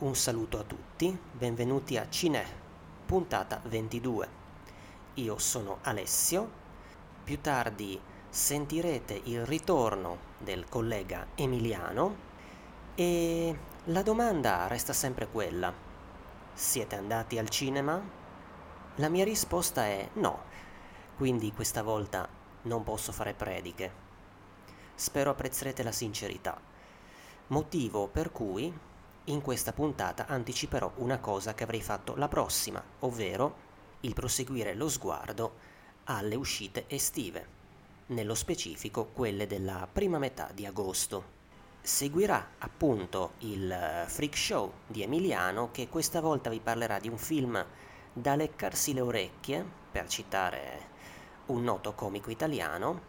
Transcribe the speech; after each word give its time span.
Un 0.00 0.16
saluto 0.16 0.58
a 0.58 0.62
tutti, 0.62 1.14
benvenuti 1.30 1.98
a 1.98 2.08
Cine, 2.08 2.42
puntata 3.04 3.60
22. 3.66 4.28
Io 5.16 5.36
sono 5.36 5.76
Alessio, 5.82 6.50
più 7.22 7.38
tardi 7.42 8.00
sentirete 8.30 9.20
il 9.24 9.44
ritorno 9.44 10.16
del 10.38 10.64
collega 10.70 11.26
Emiliano 11.34 12.16
e 12.94 13.58
la 13.84 14.00
domanda 14.00 14.68
resta 14.68 14.94
sempre 14.94 15.28
quella. 15.28 15.70
Siete 16.54 16.96
andati 16.96 17.36
al 17.36 17.50
cinema? 17.50 18.00
La 18.94 19.10
mia 19.10 19.24
risposta 19.24 19.84
è 19.84 20.08
no, 20.14 20.44
quindi 21.18 21.52
questa 21.52 21.82
volta 21.82 22.26
non 22.62 22.82
posso 22.84 23.12
fare 23.12 23.34
prediche. 23.34 23.92
Spero 24.94 25.28
apprezzerete 25.28 25.82
la 25.82 25.92
sincerità. 25.92 26.58
Motivo 27.48 28.08
per 28.08 28.32
cui 28.32 28.88
in 29.24 29.42
questa 29.42 29.72
puntata 29.72 30.26
anticiperò 30.26 30.92
una 30.96 31.18
cosa 31.18 31.54
che 31.54 31.64
avrei 31.64 31.82
fatto 31.82 32.16
la 32.16 32.28
prossima, 32.28 32.82
ovvero 33.00 33.68
il 34.00 34.14
proseguire 34.14 34.74
lo 34.74 34.88
sguardo 34.88 35.68
alle 36.04 36.34
uscite 36.34 36.84
estive, 36.88 37.46
nello 38.06 38.34
specifico 38.34 39.06
quelle 39.06 39.46
della 39.46 39.86
prima 39.90 40.18
metà 40.18 40.50
di 40.52 40.66
agosto. 40.66 41.38
Seguirà 41.82 42.52
appunto 42.58 43.32
il 43.38 44.04
freak 44.06 44.36
show 44.36 44.72
di 44.86 45.02
Emiliano 45.02 45.70
che 45.70 45.88
questa 45.88 46.20
volta 46.20 46.50
vi 46.50 46.60
parlerà 46.60 46.98
di 46.98 47.08
un 47.08 47.18
film 47.18 47.64
da 48.12 48.34
leccarsi 48.34 48.92
le 48.92 49.00
orecchie, 49.00 49.64
per 49.90 50.08
citare 50.08 50.88
un 51.46 51.62
noto 51.62 51.94
comico 51.94 52.30
italiano, 52.30 53.08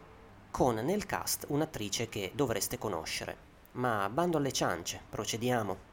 con 0.51 0.75
nel 0.75 1.05
cast 1.05 1.45
un'attrice 1.47 2.09
che 2.09 2.31
dovreste 2.35 2.77
conoscere. 2.77 3.49
Ma 3.73 4.09
bando 4.09 4.37
alle 4.37 4.51
ciance, 4.51 5.01
procediamo. 5.09 5.90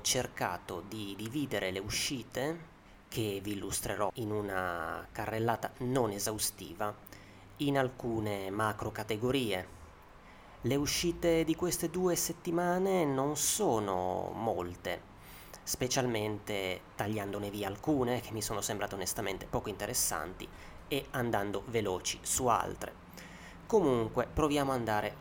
Cercato 0.00 0.84
di 0.86 1.14
dividere 1.16 1.72
le 1.72 1.80
uscite, 1.80 2.58
che 3.08 3.40
vi 3.42 3.52
illustrerò 3.52 4.12
in 4.14 4.30
una 4.30 5.04
carrellata 5.10 5.72
non 5.78 6.12
esaustiva, 6.12 6.94
in 7.58 7.78
alcune 7.78 8.48
macro 8.50 8.92
categorie. 8.92 9.66
Le 10.60 10.76
uscite 10.76 11.42
di 11.42 11.56
queste 11.56 11.90
due 11.90 12.14
settimane 12.14 13.04
non 13.04 13.36
sono 13.36 14.30
molte, 14.32 15.02
specialmente 15.64 16.82
tagliandone 16.94 17.50
via 17.50 17.66
alcune 17.66 18.20
che 18.20 18.30
mi 18.30 18.40
sono 18.40 18.60
sembrate 18.60 18.94
onestamente 18.94 19.46
poco 19.46 19.68
interessanti 19.68 20.48
e 20.86 21.06
andando 21.10 21.64
veloci 21.66 22.20
su 22.22 22.46
altre. 22.46 22.94
Comunque 23.66 24.28
proviamo 24.32 24.70
ad 24.70 24.78
andare 24.78 25.14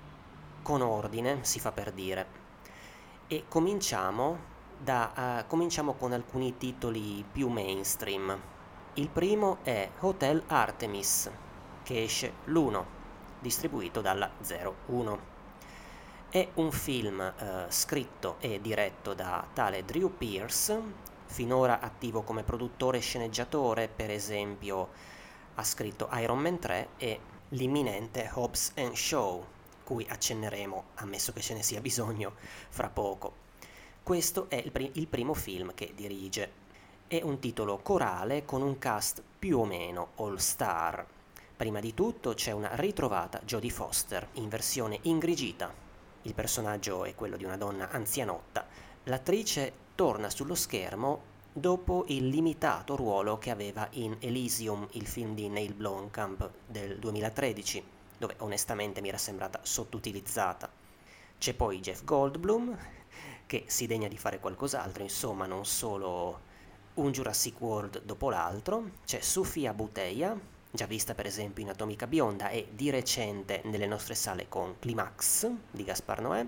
con 0.61 0.81
ordine, 0.81 1.39
si 1.41 1.59
fa 1.59 1.71
per 1.71 1.91
dire. 1.91 2.44
E 3.27 3.45
cominciamo 3.47 4.37
da, 4.77 5.41
uh, 5.41 5.47
cominciamo 5.47 5.93
con 5.93 6.11
alcuni 6.11 6.57
titoli 6.57 7.25
più 7.29 7.47
mainstream. 7.47 8.39
Il 8.93 9.09
primo 9.09 9.57
è 9.63 9.89
Hotel 10.01 10.43
Artemis, 10.45 11.31
che 11.81 12.03
esce 12.03 12.33
l'1, 12.45 12.83
distribuito 13.39 14.02
dalla 14.02 14.30
01. 14.87 15.19
È 16.30 16.49
un 16.53 16.71
film 16.71 17.33
uh, 17.35 17.65
scritto 17.69 18.35
e 18.41 18.61
diretto 18.61 19.15
da 19.15 19.43
tale 19.53 19.83
Drew 19.83 20.15
Pierce, 20.15 20.80
finora 21.25 21.80
attivo 21.80 22.21
come 22.21 22.43
produttore 22.43 22.99
e 22.99 23.02
sceneggiatore, 23.02 23.87
per 23.87 24.11
esempio 24.11 24.89
ha 25.55 25.64
scritto 25.64 26.09
Iron 26.14 26.37
Man 26.37 26.59
3 26.59 26.89
e 26.97 27.19
l'imminente 27.49 28.30
Hobbs 28.31 28.73
Show, 28.93 29.55
cui 29.85 30.05
accenneremo, 30.09 30.83
ammesso 30.95 31.31
che 31.31 31.39
ce 31.39 31.53
ne 31.53 31.63
sia 31.63 31.79
bisogno, 31.79 32.33
fra 32.67 32.89
poco. 32.89 33.43
Questo 34.03 34.49
è 34.49 34.55
il, 34.55 34.71
pri- 34.71 34.91
il 34.95 35.07
primo 35.07 35.33
film 35.33 35.73
che 35.73 35.93
dirige. 35.95 36.63
È 37.07 37.21
un 37.21 37.39
titolo 37.39 37.77
corale 37.77 38.43
con 38.43 38.61
un 38.61 38.77
cast 38.77 39.23
più 39.39 39.59
o 39.59 39.65
meno 39.65 40.09
all 40.15 40.35
star. 40.35 41.05
Prima 41.55 41.79
di 41.79 41.93
tutto 41.93 42.33
c'è 42.33 42.51
una 42.51 42.75
ritrovata 42.75 43.39
Jodie 43.45 43.69
Foster 43.69 44.27
in 44.33 44.49
versione 44.49 44.99
ingrigita. 45.03 45.73
Il 46.23 46.33
personaggio 46.33 47.05
è 47.05 47.15
quello 47.15 47.37
di 47.37 47.45
una 47.45 47.55
donna 47.55 47.89
anzianotta. 47.89 48.65
L'attrice 49.03 49.71
torna 49.95 50.29
sullo 50.29 50.55
schermo 50.55 51.33
dopo 51.57 52.03
il 52.09 52.27
limitato 52.27 52.97
ruolo 52.97 53.37
che 53.37 53.49
aveva 53.49 53.87
in 53.91 54.17
Elysium, 54.19 54.85
il 54.91 55.07
film 55.07 55.35
di 55.35 55.47
Neil 55.47 55.73
Blomkamp 55.73 56.49
del 56.67 56.99
2013, 56.99 57.83
dove 58.17 58.36
onestamente 58.39 59.02
mi 59.02 59.09
era 59.09 59.17
sembrata 59.17 59.59
sottutilizzata. 59.64 60.70
C'è 61.37 61.53
poi 61.53 61.80
Jeff 61.80 62.03
Goldblum, 62.03 62.77
che 63.45 63.65
si 63.67 63.87
degna 63.87 64.08
di 64.08 64.17
fare 64.17 64.39
qualcos'altro, 64.39 65.03
insomma 65.03 65.45
non 65.45 65.65
solo 65.65 66.39
un 66.95 67.11
Jurassic 67.11 67.59
World 67.59 68.03
dopo 68.03 68.30
l'altro, 68.30 68.89
c'è 69.05 69.20
Sofia 69.20 69.73
Buteia, 69.73 70.37
già 70.71 70.86
vista 70.86 71.14
per 71.14 71.26
esempio 71.26 71.64
in 71.64 71.70
Atomica 71.70 72.08
Bionda 72.08 72.49
e 72.49 72.70
di 72.71 72.89
recente 72.89 73.61
nelle 73.65 73.86
nostre 73.86 74.15
sale 74.15 74.47
con 74.47 74.76
Climax 74.80 75.49
di 75.71 75.83
Gaspar 75.83 76.21
Noè, 76.21 76.45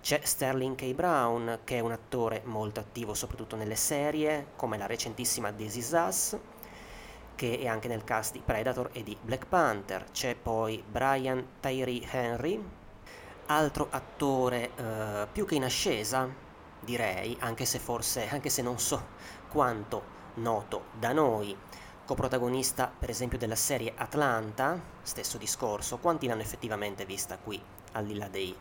c'è 0.00 0.20
Sterling 0.22 0.74
K. 0.74 0.94
Brown, 0.94 1.60
che 1.64 1.76
è 1.76 1.80
un 1.80 1.92
attore 1.92 2.42
molto 2.44 2.80
attivo 2.80 3.14
soprattutto 3.14 3.56
nelle 3.56 3.76
serie, 3.76 4.48
come 4.56 4.78
la 4.78 4.86
recentissima 4.86 5.52
This 5.52 5.76
Is 5.76 5.90
Us, 5.92 6.38
che 7.38 7.60
è 7.60 7.68
anche 7.68 7.86
nel 7.86 8.02
cast 8.02 8.32
di 8.32 8.42
Predator 8.44 8.90
e 8.92 9.04
di 9.04 9.16
Black 9.22 9.46
Panther. 9.46 10.06
C'è 10.10 10.34
poi 10.34 10.82
Brian 10.84 11.50
Tyree 11.60 12.04
Henry, 12.10 12.60
altro 13.46 13.86
attore 13.90 14.70
eh, 14.74 15.28
più 15.30 15.46
che 15.46 15.54
in 15.54 15.62
ascesa, 15.62 16.28
direi, 16.80 17.36
anche 17.38 17.64
se 17.64 17.78
forse, 17.78 18.28
anche 18.28 18.50
se 18.50 18.60
non 18.60 18.80
so 18.80 19.06
quanto 19.52 20.02
noto 20.34 20.86
da 20.98 21.12
noi, 21.12 21.56
coprotagonista 22.04 22.90
per 22.98 23.08
esempio 23.08 23.38
della 23.38 23.54
serie 23.54 23.92
Atlanta, 23.94 24.76
stesso 25.02 25.38
discorso, 25.38 25.98
quanti 25.98 26.26
l'hanno 26.26 26.42
effettivamente 26.42 27.04
vista 27.04 27.38
qui, 27.38 27.62
al 27.92 28.04
di 28.04 28.16
là 28.16 28.26
dei 28.26 28.52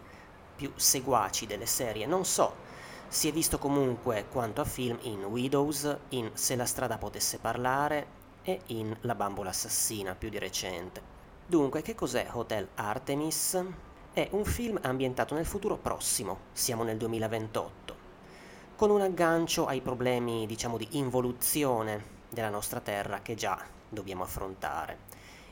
più 0.56 0.72
seguaci 0.76 1.48
delle 1.48 1.66
serie, 1.66 2.06
non 2.06 2.26
so. 2.26 2.66
Si 3.08 3.28
è 3.28 3.32
visto 3.32 3.58
comunque 3.58 4.28
quanto 4.30 4.62
a 4.62 4.66
film 4.66 5.00
in 5.02 5.24
Widows, 5.24 5.98
in 6.10 6.30
Se 6.34 6.56
la 6.56 6.66
strada 6.66 7.00
potesse 7.00 7.40
parlare 7.40 8.17
e 8.48 8.62
in 8.68 8.96
La 9.02 9.14
bambola 9.14 9.50
assassina 9.50 10.16
più 10.16 10.30
di 10.30 10.40
recente. 10.40 11.02
Dunque, 11.46 11.82
che 11.82 11.96
cos'è 11.96 12.30
Hotel 12.32 12.70
Artemis? 12.76 13.62
È 14.14 14.26
un 14.32 14.46
film 14.46 14.80
ambientato 14.84 15.36
nel 15.36 15.46
futuro 15.46 15.76
prossimo, 15.76 16.40
siamo 16.54 16.84
nel 16.84 16.96
2028, 16.96 17.96
con 18.78 18.90
un 18.90 19.02
aggancio 19.02 19.66
ai 19.66 19.82
problemi, 19.82 20.46
diciamo, 20.46 20.78
di 20.78 20.88
involuzione 20.92 22.16
della 22.30 22.48
nostra 22.48 22.80
Terra 22.80 23.20
che 23.22 23.36
già 23.36 23.62
dobbiamo 23.90 24.24
affrontare. 24.24 25.00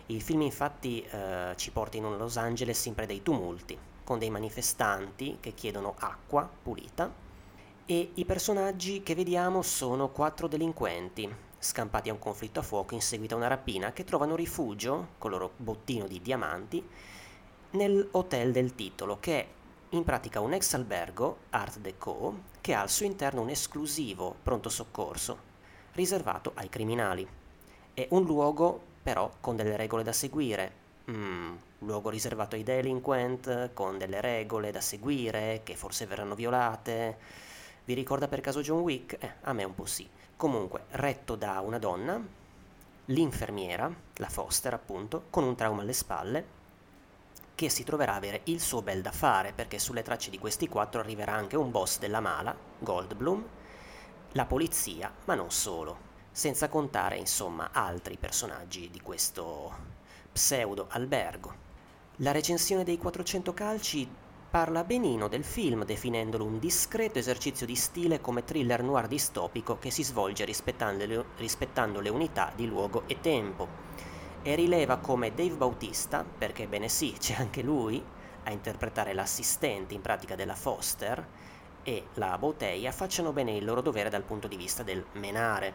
Il 0.05 0.21
film 0.21 0.43
infatti 0.43 1.01
eh, 1.01 1.51
ci 1.57 1.71
porta 1.71 1.97
in 1.97 2.05
un 2.05 2.15
Los 2.15 2.37
Angeles 2.37 2.79
sempre 2.79 3.05
dei 3.05 3.21
tumulti, 3.21 3.77
con 4.05 4.19
dei 4.19 4.29
manifestanti 4.29 5.39
che 5.41 5.53
chiedono 5.53 5.95
acqua 5.99 6.49
pulita 6.63 7.11
e 7.85 8.11
i 8.13 8.23
personaggi 8.23 9.03
che 9.03 9.15
vediamo 9.15 9.61
sono 9.61 10.09
quattro 10.09 10.47
delinquenti, 10.47 11.29
scampati 11.65 12.09
a 12.09 12.13
un 12.13 12.19
conflitto 12.19 12.59
a 12.59 12.63
fuoco 12.63 12.93
in 12.93 13.01
seguito 13.01 13.33
a 13.33 13.37
una 13.37 13.47
rapina, 13.47 13.91
che 13.91 14.03
trovano 14.03 14.35
rifugio, 14.35 15.09
con 15.17 15.31
il 15.31 15.37
loro 15.37 15.53
bottino 15.57 16.07
di 16.07 16.21
diamanti, 16.21 16.87
nell'hotel 17.71 18.51
del 18.51 18.75
titolo, 18.75 19.19
che 19.19 19.39
è 19.39 19.47
in 19.89 20.03
pratica 20.03 20.39
un 20.39 20.53
ex 20.53 20.73
albergo, 20.73 21.37
Art 21.49 21.79
Deco, 21.79 22.53
che 22.61 22.73
ha 22.73 22.81
al 22.81 22.89
suo 22.89 23.05
interno 23.05 23.41
un 23.41 23.49
esclusivo 23.49 24.35
pronto 24.43 24.69
soccorso, 24.69 25.37
riservato 25.93 26.51
ai 26.55 26.69
criminali. 26.69 27.27
È 27.93 28.07
un 28.11 28.23
luogo, 28.23 28.79
però, 29.01 29.31
con 29.39 29.55
delle 29.55 29.77
regole 29.77 30.03
da 30.03 30.11
seguire. 30.11 30.83
Mm, 31.09 31.55
luogo 31.79 32.09
riservato 32.09 32.55
ai 32.55 32.63
delinquent, 32.63 33.73
con 33.73 33.97
delle 33.97 34.21
regole 34.21 34.71
da 34.71 34.81
seguire, 34.81 35.61
che 35.63 35.75
forse 35.75 36.05
verranno 36.05 36.35
violate. 36.35 37.17
Vi 37.85 37.93
ricorda 37.93 38.27
per 38.27 38.41
caso 38.41 38.61
John 38.61 38.81
Wick? 38.81 39.17
Eh, 39.19 39.33
a 39.41 39.53
me 39.53 39.63
un 39.63 39.75
po' 39.75 39.85
sì. 39.85 40.09
Comunque, 40.37 40.83
retto 40.91 41.35
da 41.35 41.61
una 41.61 41.79
donna, 41.79 42.21
l'infermiera, 43.05 43.89
la 44.15 44.27
Foster 44.27 44.73
appunto, 44.73 45.27
con 45.29 45.45
un 45.45 45.55
trauma 45.55 45.81
alle 45.81 45.93
spalle, 45.93 46.45
che 47.55 47.69
si 47.69 47.85
troverà 47.85 48.13
a 48.13 48.17
avere 48.17 48.41
il 48.45 48.59
suo 48.59 48.81
bel 48.81 49.01
da 49.01 49.13
fare, 49.13 49.53
perché 49.53 49.79
sulle 49.79 50.03
tracce 50.03 50.29
di 50.29 50.37
questi 50.37 50.67
quattro 50.67 50.99
arriverà 50.99 51.31
anche 51.33 51.55
un 51.55 51.71
boss 51.71 51.99
della 51.99 52.19
mala, 52.19 52.53
Goldblum, 52.79 53.45
la 54.33 54.45
polizia, 54.45 55.09
ma 55.23 55.35
non 55.35 55.51
solo, 55.51 55.97
senza 56.31 56.67
contare 56.67 57.15
insomma 57.15 57.69
altri 57.71 58.17
personaggi 58.17 58.89
di 58.89 58.99
questo 58.99 59.73
pseudo 60.33 60.87
albergo. 60.89 61.63
La 62.17 62.33
recensione 62.33 62.83
dei 62.83 62.97
400 62.97 63.53
calci 63.53 64.09
parla 64.55 64.85
benino 64.85 65.27
del 65.27 65.43
film 65.43 65.83
definendolo 65.83 66.45
un 66.45 66.59
discreto 66.59 67.19
esercizio 67.19 67.65
di 67.65 67.75
stile 67.75 68.21
come 68.21 68.45
thriller 68.45 68.83
noir 68.83 69.05
distopico 69.05 69.77
che 69.79 69.91
si 69.91 70.01
svolge 70.01 70.45
rispettando 70.45 71.05
le, 71.05 71.25
rispettando 71.35 71.99
le 71.99 72.07
unità 72.07 72.53
di 72.55 72.65
luogo 72.65 73.03
e 73.07 73.19
tempo 73.19 73.67
e 74.41 74.55
rileva 74.55 74.95
come 74.99 75.33
Dave 75.33 75.55
Bautista, 75.55 76.23
perché 76.23 76.67
bene 76.67 76.87
sì, 76.87 77.13
c'è 77.19 77.33
anche 77.33 77.61
lui 77.63 78.01
a 78.43 78.51
interpretare 78.51 79.13
l'assistente 79.13 79.93
in 79.93 79.99
pratica 79.99 80.35
della 80.35 80.55
Foster, 80.55 81.27
e 81.83 82.05
la 82.13 82.37
Bouteilla 82.37 82.93
facciano 82.93 83.33
bene 83.33 83.57
il 83.57 83.65
loro 83.65 83.81
dovere 83.81 84.09
dal 84.09 84.23
punto 84.23 84.47
di 84.47 84.55
vista 84.55 84.83
del 84.83 85.03
menare. 85.15 85.73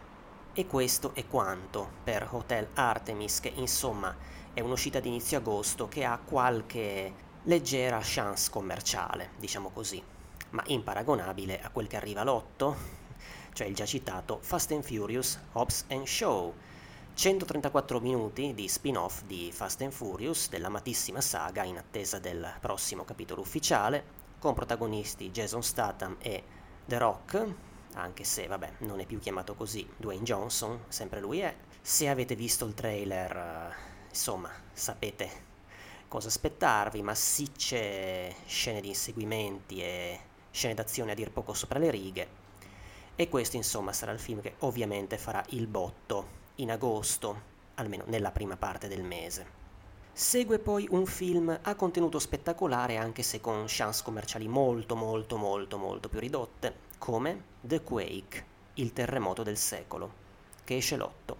E 0.53 0.65
questo 0.65 1.11
è 1.13 1.27
quanto 1.27 1.87
per 2.03 2.27
Hotel 2.31 2.69
Artemis, 2.73 3.41
che 3.41 3.53
insomma 3.53 4.17
è 4.51 4.59
un'uscita 4.59 4.99
di 4.99 5.09
inizio 5.09 5.37
agosto 5.37 5.87
che 5.87 6.03
ha 6.03 6.17
qualche 6.17 7.29
leggera 7.43 7.99
chance 8.03 8.51
commerciale, 8.51 9.31
diciamo 9.39 9.69
così, 9.69 10.01
ma 10.51 10.61
imparagonabile 10.67 11.59
a 11.61 11.69
quel 11.69 11.87
che 11.87 11.95
arriva 11.95 12.21
all'otto, 12.21 12.75
cioè 13.53 13.67
il 13.67 13.73
già 13.73 13.85
citato 13.85 14.37
Fast 14.41 14.71
and 14.71 14.83
Furious 14.83 15.39
Hobbs 15.53 15.85
and 15.89 16.05
Show, 16.05 16.53
134 17.13 17.99
minuti 17.99 18.53
di 18.53 18.67
spin-off 18.67 19.23
di 19.23 19.51
Fast 19.51 19.81
and 19.81 19.91
Furious 19.91 20.49
dell'amatissima 20.49 21.19
saga 21.19 21.63
in 21.63 21.77
attesa 21.77 22.19
del 22.19 22.47
prossimo 22.59 23.03
capitolo 23.03 23.41
ufficiale, 23.41 24.19
con 24.37 24.53
protagonisti 24.53 25.31
Jason 25.31 25.63
Statham 25.63 26.17
e 26.19 26.43
The 26.85 26.97
Rock, 26.99 27.53
anche 27.93 28.23
se 28.23 28.45
vabbè 28.45 28.73
non 28.79 28.99
è 28.99 29.05
più 29.05 29.19
chiamato 29.19 29.55
così, 29.55 29.87
Dwayne 29.97 30.23
Johnson, 30.23 30.83
sempre 30.89 31.19
lui 31.19 31.39
è. 31.39 31.53
Se 31.81 32.07
avete 32.07 32.35
visto 32.35 32.65
il 32.65 32.75
trailer, 32.75 33.35
eh, 33.35 33.75
insomma, 34.09 34.49
sapete 34.71 35.49
cosa 36.11 36.27
aspettarvi, 36.27 37.01
massicce 37.01 38.35
scene 38.45 38.81
di 38.81 38.89
inseguimenti 38.89 39.81
e 39.81 40.19
scene 40.51 40.73
d'azione 40.73 41.13
a 41.13 41.15
dir 41.15 41.31
poco 41.31 41.53
sopra 41.53 41.79
le 41.79 41.89
righe. 41.89 42.27
E 43.15 43.29
questo 43.29 43.55
insomma 43.55 43.93
sarà 43.93 44.11
il 44.11 44.19
film 44.19 44.41
che 44.41 44.55
ovviamente 44.59 45.17
farà 45.17 45.41
il 45.51 45.67
botto 45.67 46.39
in 46.55 46.69
agosto, 46.69 47.41
almeno 47.75 48.03
nella 48.07 48.31
prima 48.31 48.57
parte 48.57 48.89
del 48.89 49.03
mese. 49.03 49.59
Segue 50.11 50.59
poi 50.59 50.85
un 50.91 51.05
film 51.05 51.57
a 51.61 51.75
contenuto 51.75 52.19
spettacolare 52.19 52.97
anche 52.97 53.23
se 53.23 53.39
con 53.39 53.63
chance 53.67 54.03
commerciali 54.03 54.49
molto 54.49 54.97
molto 54.97 55.37
molto 55.37 55.77
molto 55.77 56.09
più 56.09 56.19
ridotte, 56.19 56.75
come 56.97 57.43
The 57.61 57.83
Quake, 57.83 58.45
il 58.73 58.91
terremoto 58.91 59.43
del 59.43 59.55
secolo, 59.55 60.11
che 60.65 60.75
esce 60.75 60.97
l'8 60.97 61.35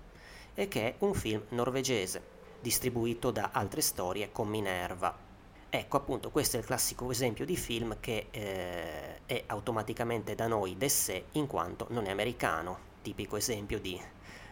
e 0.53 0.69
che 0.69 0.87
è 0.87 0.95
un 0.99 1.13
film 1.13 1.43
norvegese, 1.49 2.30
distribuito 2.61 3.31
da 3.31 3.49
Altre 3.51 3.81
Storie 3.81 4.31
con 4.31 4.47
Minerva. 4.47 5.13
Ecco 5.69 5.97
appunto 5.97 6.29
questo 6.29 6.57
è 6.57 6.59
il 6.59 6.65
classico 6.65 7.09
esempio 7.09 7.45
di 7.45 7.57
film 7.57 7.97
che 7.99 8.27
eh, 8.29 9.25
è 9.25 9.43
automaticamente 9.47 10.35
da 10.35 10.47
noi 10.47 10.77
d'essè 10.77 11.23
in 11.33 11.47
quanto 11.47 11.87
non 11.89 12.05
è 12.05 12.11
americano, 12.11 12.77
tipico 13.01 13.37
esempio 13.37 13.79
di 13.79 13.99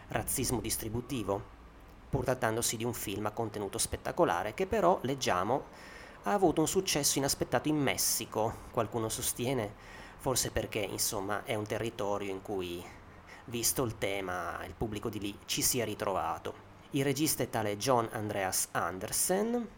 razzismo 0.08 0.60
distributivo 0.60 1.58
pur 2.10 2.24
trattandosi 2.24 2.76
di 2.76 2.84
un 2.84 2.92
film 2.92 3.26
a 3.26 3.30
contenuto 3.30 3.78
spettacolare 3.78 4.52
che 4.52 4.66
però, 4.66 4.98
leggiamo, 5.02 5.64
ha 6.24 6.32
avuto 6.32 6.60
un 6.60 6.66
successo 6.66 7.18
inaspettato 7.18 7.68
in 7.68 7.76
Messico, 7.76 8.52
qualcuno 8.72 9.08
sostiene, 9.08 9.72
forse 10.18 10.50
perché 10.50 10.80
insomma 10.80 11.44
è 11.44 11.54
un 11.54 11.64
territorio 11.64 12.30
in 12.30 12.42
cui, 12.42 12.84
visto 13.44 13.84
il 13.84 13.96
tema, 13.96 14.62
il 14.66 14.74
pubblico 14.74 15.08
di 15.08 15.20
lì 15.20 15.38
ci 15.46 15.62
sia 15.62 15.84
ritrovato. 15.84 16.69
Il 16.92 17.04
regista 17.04 17.44
è 17.44 17.48
tale 17.48 17.76
John 17.76 18.08
Andreas 18.10 18.68
Andersen, 18.72 19.68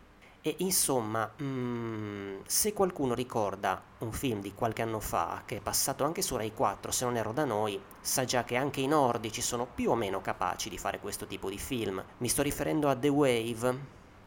e 0.41 0.57
insomma, 0.59 1.31
mm, 1.41 2.41
se 2.47 2.73
qualcuno 2.73 3.13
ricorda 3.13 3.81
un 3.99 4.13
film 4.13 4.41
di 4.41 4.55
qualche 4.55 4.83
anno 4.83 4.99
fa 4.99 5.43
che 5.45 5.59
è 5.59 5.61
passato 5.61 6.05
anche 6.05 6.21
su 6.21 6.37
Rai 6.37 6.53
4, 6.53 6.91
se 6.91 7.05
non 7.05 7.17
ero 7.17 7.33
da 7.33 7.45
noi, 7.45 7.81
sa 8.01 8.25
già 8.25 8.43
che 8.43 8.57
anche 8.57 8.81
i 8.81 8.89
nordici 8.89 9.41
sono 9.43 9.67
più 9.67 9.91
o 9.91 9.95
meno 9.95 10.21
capaci 10.21 10.69
di 10.69 10.79
fare 10.79 10.99
questo 11.01 11.27
tipo 11.27 11.49
di 11.49 11.59
film. 11.59 12.03
Mi 12.17 12.29
sto 12.29 12.43
riferendo 12.43 12.89
a 12.89 12.97
The 12.97 13.09
Wave, 13.09 13.79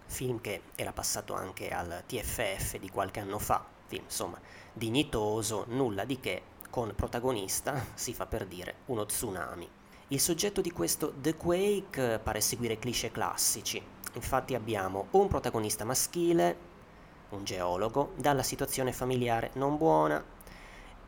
film 0.05 0.39
che 0.39 0.61
era 0.75 0.93
passato 0.93 1.33
anche 1.33 1.69
al 1.71 2.03
TFF 2.05 2.77
di 2.77 2.89
qualche 2.89 3.19
anno 3.19 3.39
fa, 3.39 3.65
film 3.87 4.03
insomma 4.03 4.39
dignitoso, 4.71 5.65
nulla 5.69 6.05
di 6.05 6.19
che, 6.19 6.43
con 6.69 6.93
protagonista, 6.95 7.83
si 7.95 8.13
fa 8.13 8.25
per 8.25 8.45
dire, 8.45 8.75
uno 8.85 9.05
tsunami. 9.05 9.74
Il 10.09 10.19
soggetto 10.19 10.61
di 10.61 10.71
questo 10.71 11.13
The 11.19 11.35
Quake 11.35 12.19
pare 12.19 12.41
seguire 12.41 12.77
cliché 12.77 13.11
classici, 13.11 13.81
Infatti 14.15 14.55
abbiamo 14.55 15.07
un 15.11 15.27
protagonista 15.27 15.83
maschile, 15.83 16.73
un 17.29 17.43
geologo, 17.43 18.13
dalla 18.15 18.43
situazione 18.43 18.93
familiare 18.93 19.51
non 19.55 19.75
buona, 19.75 20.23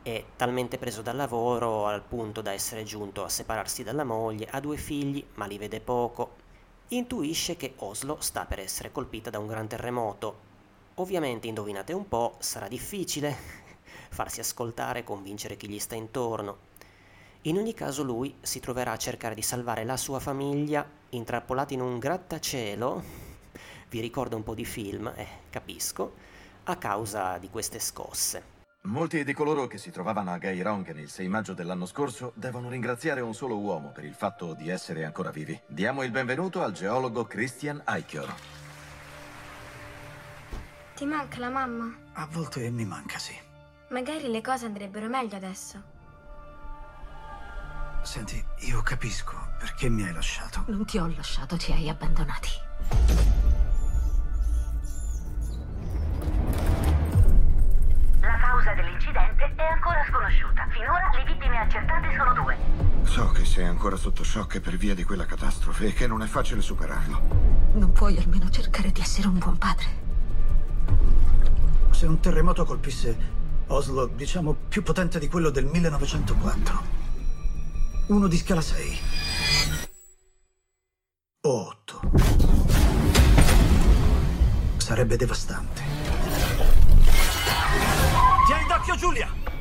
è 0.02 0.24
talmente 0.36 0.76
preso 0.76 1.00
dal 1.00 1.16
lavoro 1.16 1.86
al 1.86 2.02
punto 2.02 2.42
da 2.42 2.52
essere 2.52 2.82
giunto 2.82 3.24
a 3.24 3.30
separarsi 3.30 3.82
dalla 3.82 4.04
moglie, 4.04 4.48
ha 4.50 4.60
due 4.60 4.76
figli 4.76 5.24
ma 5.34 5.46
li 5.46 5.56
vede 5.56 5.80
poco. 5.80 6.46
Intuisce 6.88 7.56
che 7.56 7.74
Oslo 7.76 8.18
sta 8.20 8.44
per 8.44 8.60
essere 8.60 8.92
colpita 8.92 9.30
da 9.30 9.38
un 9.38 9.46
gran 9.46 9.68
terremoto. 9.68 10.46
Ovviamente, 10.96 11.46
indovinate 11.46 11.94
un 11.94 12.08
po', 12.08 12.34
sarà 12.40 12.68
difficile 12.68 13.34
farsi 14.10 14.40
ascoltare 14.40 15.00
e 15.00 15.04
convincere 15.04 15.56
chi 15.56 15.68
gli 15.68 15.78
sta 15.78 15.94
intorno. 15.94 16.67
In 17.42 17.56
ogni 17.56 17.72
caso 17.72 18.02
lui 18.02 18.34
si 18.40 18.58
troverà 18.58 18.92
a 18.92 18.96
cercare 18.96 19.34
di 19.34 19.42
salvare 19.42 19.84
la 19.84 19.96
sua 19.96 20.18
famiglia 20.18 20.84
intrappolato 21.10 21.72
in 21.72 21.80
un 21.80 21.98
grattacielo, 22.00 23.02
vi 23.90 24.00
ricorda 24.00 24.34
un 24.34 24.42
po' 24.42 24.54
di 24.54 24.64
film, 24.64 25.06
eh, 25.14 25.26
capisco, 25.48 26.14
a 26.64 26.76
causa 26.76 27.38
di 27.38 27.48
queste 27.48 27.78
scosse. 27.78 28.56
Molti 28.82 29.22
di 29.22 29.32
coloro 29.32 29.68
che 29.68 29.78
si 29.78 29.90
trovavano 29.90 30.32
a 30.32 30.38
Gairongen 30.38 30.98
il 30.98 31.08
6 31.08 31.28
maggio 31.28 31.54
dell'anno 31.54 31.86
scorso 31.86 32.32
devono 32.34 32.68
ringraziare 32.68 33.20
un 33.20 33.34
solo 33.34 33.56
uomo 33.56 33.92
per 33.92 34.04
il 34.04 34.14
fatto 34.14 34.54
di 34.54 34.68
essere 34.68 35.04
ancora 35.04 35.30
vivi. 35.30 35.58
Diamo 35.66 36.02
il 36.02 36.10
benvenuto 36.10 36.62
al 36.62 36.72
geologo 36.72 37.24
Christian 37.24 37.82
Eichhorn. 37.86 38.34
Ti 40.94 41.04
manca 41.04 41.38
la 41.38 41.50
mamma? 41.50 41.96
A 42.14 42.26
volte 42.30 42.68
mi 42.70 42.84
manca, 42.84 43.18
sì. 43.18 43.34
Magari 43.90 44.28
le 44.28 44.40
cose 44.40 44.66
andrebbero 44.66 45.08
meglio 45.08 45.36
adesso. 45.36 45.96
Senti, 48.02 48.42
io 48.60 48.80
capisco 48.82 49.36
perché 49.58 49.88
mi 49.88 50.02
hai 50.04 50.12
lasciato. 50.12 50.64
Non 50.68 50.84
ti 50.84 50.98
ho 50.98 51.06
lasciato, 51.14 51.56
ci 51.58 51.72
hai 51.72 51.88
abbandonati. 51.88 52.48
La 58.20 58.38
causa 58.40 58.74
dell'incidente 58.74 59.52
è 59.56 59.62
ancora 59.62 60.04
sconosciuta. 60.08 60.66
Finora 60.70 61.10
le 61.14 61.24
vittime 61.24 61.58
accertate 61.58 62.16
sono 62.16 62.32
due. 62.32 62.56
So 63.04 63.30
che 63.30 63.44
sei 63.44 63.64
ancora 63.64 63.96
sotto 63.96 64.24
shock 64.24 64.60
per 64.60 64.76
via 64.76 64.94
di 64.94 65.04
quella 65.04 65.26
catastrofe 65.26 65.88
e 65.88 65.92
che 65.92 66.06
non 66.06 66.22
è 66.22 66.26
facile 66.26 66.62
superarlo. 66.62 67.20
Non 67.74 67.92
puoi 67.92 68.16
almeno 68.16 68.48
cercare 68.48 68.90
di 68.90 69.00
essere 69.00 69.28
un 69.28 69.38
buon 69.38 69.58
padre. 69.58 69.86
Se 71.90 72.06
un 72.06 72.20
terremoto 72.20 72.64
colpisse 72.64 73.36
Oslo, 73.68 74.06
diciamo 74.06 74.54
più 74.68 74.82
potente 74.82 75.18
di 75.18 75.28
quello 75.28 75.50
del 75.50 75.66
1904, 75.66 76.82
uno 78.08 78.26
di 78.26 78.38
scala 78.38 78.60
6. 78.60 78.98
O 81.42 81.66
8. 81.66 82.00
Sarebbe 84.78 85.16
devastante. 85.16 85.82
Tieni 88.46 88.66
d'occhio 88.66 88.96
Giulia! 88.96 89.57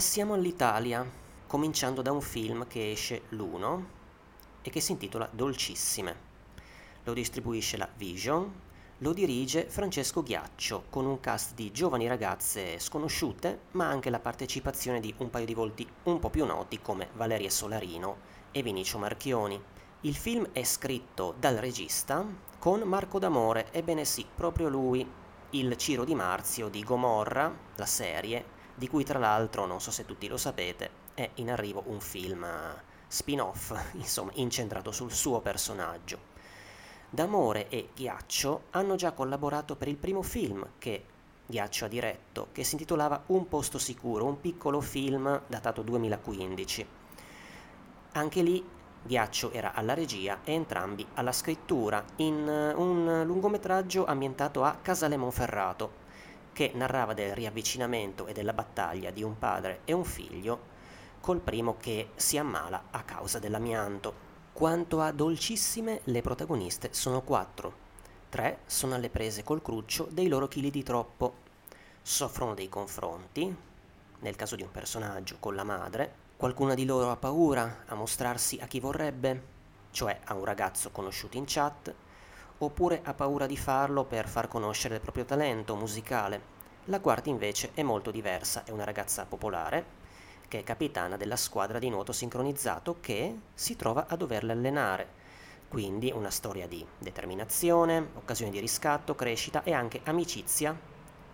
Passiamo 0.00 0.32
all'Italia, 0.32 1.06
cominciando 1.46 2.00
da 2.00 2.10
un 2.10 2.22
film 2.22 2.66
che 2.66 2.90
esce 2.90 3.24
l'1 3.28 3.84
e 4.62 4.70
che 4.70 4.80
si 4.80 4.92
intitola 4.92 5.28
Dolcissime. 5.30 6.16
Lo 7.04 7.12
distribuisce 7.12 7.76
la 7.76 7.86
Vision, 7.98 8.50
lo 8.96 9.12
dirige 9.12 9.68
Francesco 9.68 10.22
Ghiaccio, 10.22 10.84
con 10.88 11.04
un 11.04 11.20
cast 11.20 11.52
di 11.52 11.70
giovani 11.70 12.08
ragazze 12.08 12.78
sconosciute, 12.78 13.64
ma 13.72 13.88
anche 13.88 14.08
la 14.08 14.20
partecipazione 14.20 15.00
di 15.00 15.12
un 15.18 15.28
paio 15.28 15.44
di 15.44 15.52
volti 15.52 15.86
un 16.04 16.18
po' 16.18 16.30
più 16.30 16.46
noti 16.46 16.80
come 16.80 17.10
Valeria 17.12 17.50
Solarino 17.50 18.20
e 18.52 18.62
Vinicio 18.62 18.96
Marchioni. 18.96 19.62
Il 20.00 20.16
film 20.16 20.48
è 20.52 20.64
scritto 20.64 21.34
dal 21.38 21.56
regista 21.56 22.24
con 22.58 22.80
Marco 22.80 23.18
D'Amore, 23.18 23.70
ebbene 23.70 24.06
sì, 24.06 24.24
proprio 24.34 24.70
lui, 24.70 25.06
il 25.50 25.76
Ciro 25.76 26.04
Di 26.06 26.14
Marzio 26.14 26.70
di 26.70 26.82
Gomorra, 26.82 27.54
la 27.74 27.86
serie, 27.86 28.58
di 28.80 28.88
cui 28.88 29.04
tra 29.04 29.18
l'altro, 29.18 29.66
non 29.66 29.78
so 29.78 29.90
se 29.90 30.06
tutti 30.06 30.26
lo 30.26 30.38
sapete, 30.38 30.88
è 31.12 31.28
in 31.34 31.50
arrivo 31.50 31.82
un 31.88 32.00
film 32.00 32.46
spin-off, 33.06 33.78
insomma, 33.92 34.30
incentrato 34.36 34.90
sul 34.90 35.12
suo 35.12 35.40
personaggio. 35.40 36.18
D'Amore 37.10 37.68
e 37.68 37.90
Ghiaccio 37.94 38.62
hanno 38.70 38.94
già 38.94 39.12
collaborato 39.12 39.76
per 39.76 39.88
il 39.88 39.98
primo 39.98 40.22
film 40.22 40.66
che 40.78 41.04
Ghiaccio 41.44 41.84
ha 41.84 41.88
diretto, 41.88 42.48
che 42.52 42.64
si 42.64 42.72
intitolava 42.72 43.24
Un 43.26 43.48
posto 43.48 43.76
sicuro, 43.76 44.24
un 44.24 44.40
piccolo 44.40 44.80
film 44.80 45.42
datato 45.46 45.82
2015. 45.82 46.86
Anche 48.12 48.42
lì 48.42 48.66
Ghiaccio 49.02 49.50
era 49.52 49.74
alla 49.74 49.92
regia 49.92 50.38
e 50.42 50.54
entrambi 50.54 51.06
alla 51.16 51.32
scrittura, 51.32 52.02
in 52.16 52.48
un 52.76 53.24
lungometraggio 53.26 54.06
ambientato 54.06 54.64
a 54.64 54.78
Casale 54.80 55.18
Monferrato, 55.18 55.99
che 56.52 56.72
narrava 56.74 57.14
del 57.14 57.34
riavvicinamento 57.34 58.26
e 58.26 58.32
della 58.32 58.52
battaglia 58.52 59.10
di 59.10 59.22
un 59.22 59.38
padre 59.38 59.80
e 59.84 59.92
un 59.92 60.04
figlio 60.04 60.68
col 61.20 61.40
primo 61.40 61.76
che 61.78 62.10
si 62.16 62.38
ammala 62.38 62.84
a 62.90 63.02
causa 63.02 63.38
dell'amianto. 63.38 64.28
Quanto 64.52 65.00
a 65.00 65.12
dolcissime, 65.12 66.00
le 66.04 66.22
protagoniste 66.22 66.92
sono 66.92 67.22
quattro. 67.22 67.88
Tre 68.28 68.60
sono 68.66 68.94
alle 68.94 69.10
prese 69.10 69.42
col 69.42 69.62
cruccio 69.62 70.08
dei 70.10 70.28
loro 70.28 70.48
chili 70.48 70.70
di 70.70 70.82
troppo. 70.82 71.34
Soffrono 72.02 72.54
dei 72.54 72.68
confronti, 72.68 73.54
nel 74.20 74.36
caso 74.36 74.56
di 74.56 74.62
un 74.62 74.70
personaggio 74.70 75.36
con 75.38 75.54
la 75.54 75.64
madre. 75.64 76.28
Qualcuna 76.36 76.74
di 76.74 76.84
loro 76.84 77.10
ha 77.10 77.16
paura 77.16 77.84
a 77.86 77.94
mostrarsi 77.94 78.58
a 78.60 78.66
chi 78.66 78.80
vorrebbe, 78.80 79.42
cioè 79.90 80.20
a 80.24 80.34
un 80.34 80.44
ragazzo 80.44 80.90
conosciuto 80.90 81.36
in 81.36 81.44
chat, 81.46 81.94
oppure 82.62 83.00
ha 83.04 83.14
paura 83.14 83.46
di 83.46 83.56
farlo 83.56 84.04
per 84.04 84.28
far 84.28 84.48
conoscere 84.48 84.96
il 84.96 85.00
proprio 85.00 85.24
talento 85.24 85.76
musicale. 85.76 86.58
La 86.84 87.00
quarta 87.00 87.28
invece 87.28 87.70
è 87.74 87.82
molto 87.82 88.10
diversa, 88.10 88.64
è 88.64 88.70
una 88.70 88.84
ragazza 88.84 89.24
popolare, 89.24 89.98
che 90.48 90.58
è 90.58 90.64
capitana 90.64 91.16
della 91.16 91.36
squadra 91.36 91.78
di 91.78 91.88
nuoto 91.88 92.12
sincronizzato 92.12 92.96
che 93.00 93.36
si 93.54 93.76
trova 93.76 94.06
a 94.08 94.16
doverle 94.16 94.52
allenare. 94.52 95.18
Quindi 95.68 96.10
una 96.10 96.30
storia 96.30 96.66
di 96.66 96.84
determinazione, 96.98 98.08
occasione 98.14 98.50
di 98.50 98.58
riscatto, 98.58 99.14
crescita 99.14 99.62
e 99.62 99.72
anche 99.72 100.00
amicizia 100.04 100.76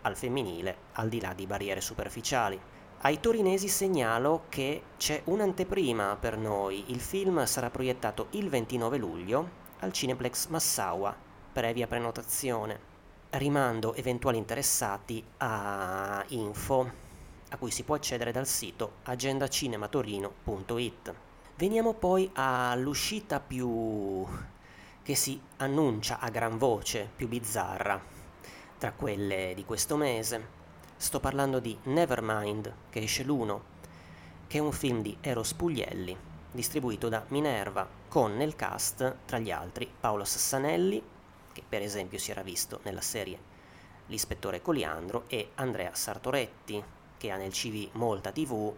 al 0.02 0.16
femminile, 0.16 0.76
al 0.92 1.08
di 1.08 1.20
là 1.20 1.32
di 1.32 1.46
barriere 1.46 1.80
superficiali. 1.80 2.60
Ai 3.00 3.18
torinesi 3.18 3.68
segnalo 3.68 4.44
che 4.48 4.82
c'è 4.96 5.22
un'anteprima 5.24 6.16
per 6.20 6.36
noi. 6.36 6.84
Il 6.88 7.00
film 7.00 7.44
sarà 7.44 7.70
proiettato 7.70 8.28
il 8.30 8.48
29 8.48 8.96
luglio 8.98 9.64
al 9.80 9.92
Cineplex 9.92 10.46
Massaua, 10.48 11.14
previa 11.52 11.86
prenotazione. 11.86 12.94
Rimando 13.30 13.94
eventuali 13.94 14.38
interessati 14.38 15.22
a 15.38 16.24
info 16.28 17.04
a 17.50 17.56
cui 17.56 17.70
si 17.70 17.82
può 17.82 17.94
accedere 17.94 18.32
dal 18.32 18.46
sito 18.46 18.96
agendacinematorino.it. 19.04 21.14
Veniamo 21.56 21.94
poi 21.94 22.30
all'uscita 22.34 23.40
più 23.40 24.26
che 25.02 25.14
si 25.14 25.40
annuncia 25.58 26.18
a 26.18 26.28
gran 26.30 26.58
voce, 26.58 27.08
più 27.14 27.28
bizzarra, 27.28 28.02
tra 28.78 28.92
quelle 28.92 29.52
di 29.54 29.64
questo 29.64 29.96
mese. 29.96 30.54
Sto 30.96 31.20
parlando 31.20 31.60
di 31.60 31.78
Nevermind, 31.84 32.74
che 32.90 33.00
esce 33.00 33.22
l'1, 33.22 33.60
che 34.46 34.58
è 34.58 34.60
un 34.60 34.72
film 34.72 35.00
di 35.02 35.16
Eros 35.20 35.54
Puglielli, 35.54 36.16
distribuito 36.50 37.08
da 37.08 37.24
Minerva, 37.28 37.88
con 38.16 38.34
nel 38.34 38.56
cast, 38.56 39.16
tra 39.26 39.38
gli 39.38 39.50
altri, 39.50 39.86
Paolo 40.00 40.24
Sassanelli, 40.24 41.02
che 41.52 41.62
per 41.68 41.82
esempio 41.82 42.18
si 42.18 42.30
era 42.30 42.40
visto 42.40 42.80
nella 42.84 43.02
serie 43.02 43.38
L'ispettore 44.06 44.62
Coliandro, 44.62 45.24
e 45.26 45.50
Andrea 45.56 45.94
Sartoretti, 45.94 46.82
che 47.18 47.30
ha 47.30 47.36
nel 47.36 47.52
CV 47.52 47.90
molta 47.92 48.32
TV, 48.32 48.72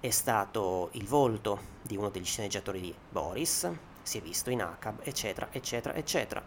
è 0.00 0.08
stato 0.08 0.88
il 0.92 1.04
volto 1.04 1.60
di 1.82 1.98
uno 1.98 2.08
degli 2.08 2.24
sceneggiatori 2.24 2.80
di 2.80 2.94
Boris, 3.10 3.70
si 4.02 4.16
è 4.16 4.22
visto 4.22 4.48
in 4.48 4.62
ACAB, 4.62 5.00
eccetera, 5.02 5.48
eccetera, 5.50 5.94
eccetera. 5.94 6.42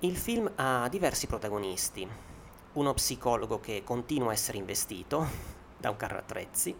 Il 0.00 0.18
film 0.18 0.52
ha 0.56 0.86
diversi 0.90 1.26
protagonisti, 1.26 2.06
uno 2.74 2.92
psicologo 2.92 3.58
che 3.58 3.82
continua 3.84 4.28
a 4.28 4.34
essere 4.34 4.58
investito 4.58 5.26
da 5.78 5.88
un 5.88 5.96
carro 5.96 6.18
attrezzi, 6.18 6.76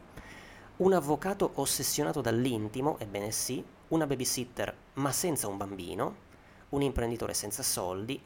un 0.77 0.93
avvocato 0.93 1.53
ossessionato 1.55 2.21
dall'intimo, 2.21 2.99
ebbene 2.99 3.31
sì, 3.31 3.65
una 3.89 4.07
babysitter 4.07 4.75
ma 4.95 5.13
senza 5.13 5.49
un 5.49 5.57
bambino, 5.57 6.27
un 6.71 6.83
imprenditore 6.83 7.35
senza 7.35 7.63
soldi, 7.63 8.21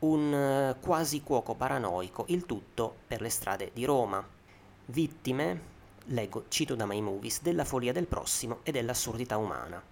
un 0.00 0.32
eh, 0.32 0.76
quasi 0.80 1.22
cuoco 1.22 1.54
paranoico, 1.54 2.24
il 2.28 2.46
tutto 2.46 2.94
per 3.06 3.20
le 3.20 3.28
strade 3.28 3.70
di 3.72 3.84
Roma, 3.84 4.26
vittime, 4.86 5.60
leggo, 6.06 6.44
cito 6.48 6.74
da 6.74 6.86
My 6.86 7.00
Movies, 7.00 7.42
della 7.42 7.64
follia 7.64 7.92
del 7.92 8.06
prossimo 8.06 8.60
e 8.62 8.72
dell'assurdità 8.72 9.36
umana. 9.36 9.82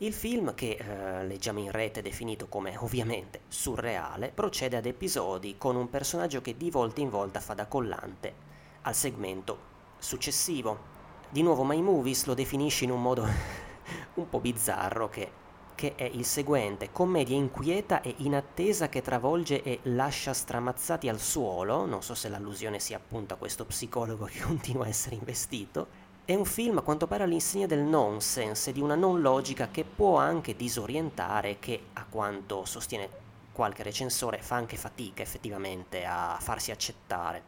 Il 0.00 0.12
film, 0.12 0.54
che 0.54 0.78
eh, 0.78 1.26
leggiamo 1.26 1.58
in 1.58 1.72
rete 1.72 2.02
definito 2.02 2.46
come 2.46 2.76
ovviamente 2.78 3.40
surreale, 3.48 4.30
procede 4.32 4.76
ad 4.76 4.86
episodi 4.86 5.56
con 5.58 5.76
un 5.76 5.90
personaggio 5.90 6.40
che 6.40 6.56
di 6.56 6.70
volta 6.70 7.00
in 7.00 7.10
volta 7.10 7.40
fa 7.40 7.54
da 7.54 7.66
collante 7.66 8.46
al 8.82 8.94
segmento 8.94 9.58
successivo. 9.98 10.96
Di 11.30 11.42
nuovo 11.42 11.64
My 11.64 11.80
Movies 11.80 12.26
lo 12.26 12.34
definisce 12.34 12.84
in 12.84 12.90
un 12.90 13.02
modo 13.02 13.26
un 14.14 14.28
po' 14.28 14.40
bizzarro 14.40 15.08
che 15.08 15.46
che 15.78 15.94
è 15.94 16.02
il 16.02 16.24
seguente, 16.24 16.90
commedia 16.90 17.36
inquieta 17.36 18.00
e 18.00 18.12
inattesa 18.16 18.88
che 18.88 19.00
travolge 19.00 19.62
e 19.62 19.78
lascia 19.84 20.32
stramazzati 20.32 21.08
al 21.08 21.20
suolo, 21.20 21.86
non 21.86 22.02
so 22.02 22.16
se 22.16 22.28
l'allusione 22.28 22.80
sia 22.80 22.96
appunto 22.96 23.34
a 23.34 23.36
questo 23.36 23.64
psicologo 23.64 24.24
che 24.24 24.40
continua 24.42 24.86
a 24.86 24.88
essere 24.88 25.14
investito, 25.14 25.86
è 26.24 26.34
un 26.34 26.44
film 26.44 26.78
a 26.78 26.82
quanto 26.82 27.06
pare 27.06 27.22
all'insegna 27.22 27.66
del 27.66 27.84
nonsense, 27.84 28.72
di 28.72 28.80
una 28.80 28.96
non 28.96 29.20
logica 29.20 29.68
che 29.70 29.84
può 29.84 30.16
anche 30.16 30.56
disorientare, 30.56 31.60
che 31.60 31.80
a 31.92 32.04
quanto 32.10 32.64
sostiene 32.64 33.08
qualche 33.52 33.84
recensore 33.84 34.42
fa 34.42 34.56
anche 34.56 34.76
fatica 34.76 35.22
effettivamente 35.22 36.04
a 36.04 36.36
farsi 36.40 36.72
accettare. 36.72 37.40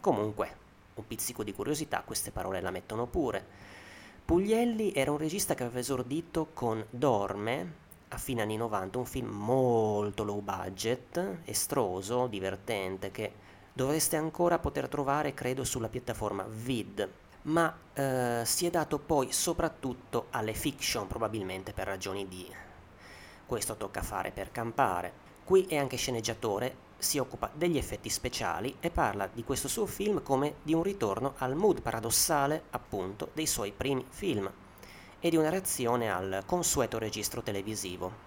Comunque, 0.00 0.56
un 0.94 1.06
pizzico 1.06 1.44
di 1.44 1.54
curiosità 1.54 2.02
queste 2.04 2.32
parole 2.32 2.60
la 2.60 2.72
mettono 2.72 3.06
pure. 3.06 3.46
Puglielli 4.28 4.92
era 4.92 5.10
un 5.10 5.16
regista 5.16 5.54
che 5.54 5.62
aveva 5.62 5.78
esordito 5.78 6.48
con 6.52 6.84
Dorme 6.90 7.72
a 8.08 8.18
fine 8.18 8.42
anni 8.42 8.58
90, 8.58 8.98
un 8.98 9.06
film 9.06 9.28
molto 9.30 10.22
low 10.22 10.42
budget, 10.42 11.38
estroso, 11.46 12.26
divertente, 12.26 13.10
che 13.10 13.32
dovreste 13.72 14.16
ancora 14.16 14.58
poter 14.58 14.86
trovare, 14.86 15.32
credo, 15.32 15.64
sulla 15.64 15.88
piattaforma 15.88 16.44
Vid. 16.46 17.10
Ma 17.44 17.74
eh, 17.94 18.42
si 18.44 18.66
è 18.66 18.70
dato 18.70 18.98
poi 18.98 19.32
soprattutto 19.32 20.26
alle 20.32 20.52
fiction, 20.52 21.06
probabilmente 21.06 21.72
per 21.72 21.86
ragioni 21.86 22.28
di 22.28 22.46
questo 23.46 23.76
tocca 23.78 24.02
fare 24.02 24.30
per 24.30 24.52
campare. 24.52 25.10
Qui 25.42 25.64
è 25.64 25.78
anche 25.78 25.96
sceneggiatore 25.96 26.86
si 26.98 27.18
occupa 27.18 27.50
degli 27.54 27.76
effetti 27.76 28.10
speciali 28.10 28.76
e 28.80 28.90
parla 28.90 29.28
di 29.32 29.44
questo 29.44 29.68
suo 29.68 29.86
film 29.86 30.22
come 30.22 30.56
di 30.62 30.74
un 30.74 30.82
ritorno 30.82 31.34
al 31.38 31.54
mood 31.54 31.80
paradossale, 31.80 32.64
appunto, 32.70 33.30
dei 33.32 33.46
suoi 33.46 33.72
primi 33.72 34.04
film 34.08 34.50
e 35.20 35.30
di 35.30 35.36
una 35.36 35.48
reazione 35.48 36.12
al 36.12 36.42
consueto 36.44 36.98
registro 36.98 37.42
televisivo. 37.42 38.26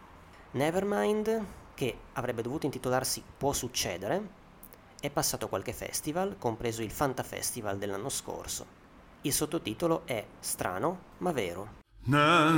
Nevermind, 0.52 1.46
che 1.74 1.98
avrebbe 2.14 2.42
dovuto 2.42 2.66
intitolarsi 2.66 3.24
Può 3.38 3.54
succedere, 3.54 4.40
è 5.00 5.10
passato 5.10 5.50
qualche 5.50 5.74
festival, 5.74 6.36
compreso 6.38 6.82
il 6.82 6.92
Fanta 6.92 7.24
Festival 7.24 7.78
dell'anno 7.78 8.10
scorso. 8.10 8.80
Il 9.22 9.34
sottotitolo 9.34 10.04
è 10.06 10.26
Strano 10.40 11.00
ma 11.18 11.32
vero. 11.32 11.80
Na 12.04 12.50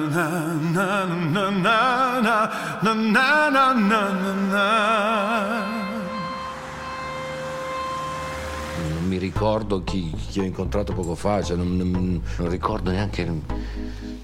mi 9.14 9.20
ricordo 9.20 9.84
chi, 9.84 10.12
chi 10.12 10.40
ho 10.40 10.44
incontrato 10.44 10.94
poco 10.94 11.14
fa, 11.14 11.44
cioè 11.44 11.56
non, 11.56 11.78
non, 11.78 12.22
non, 12.38 12.50
ricordo 12.50 12.90
neanche 12.90 13.22
il, 13.22 13.42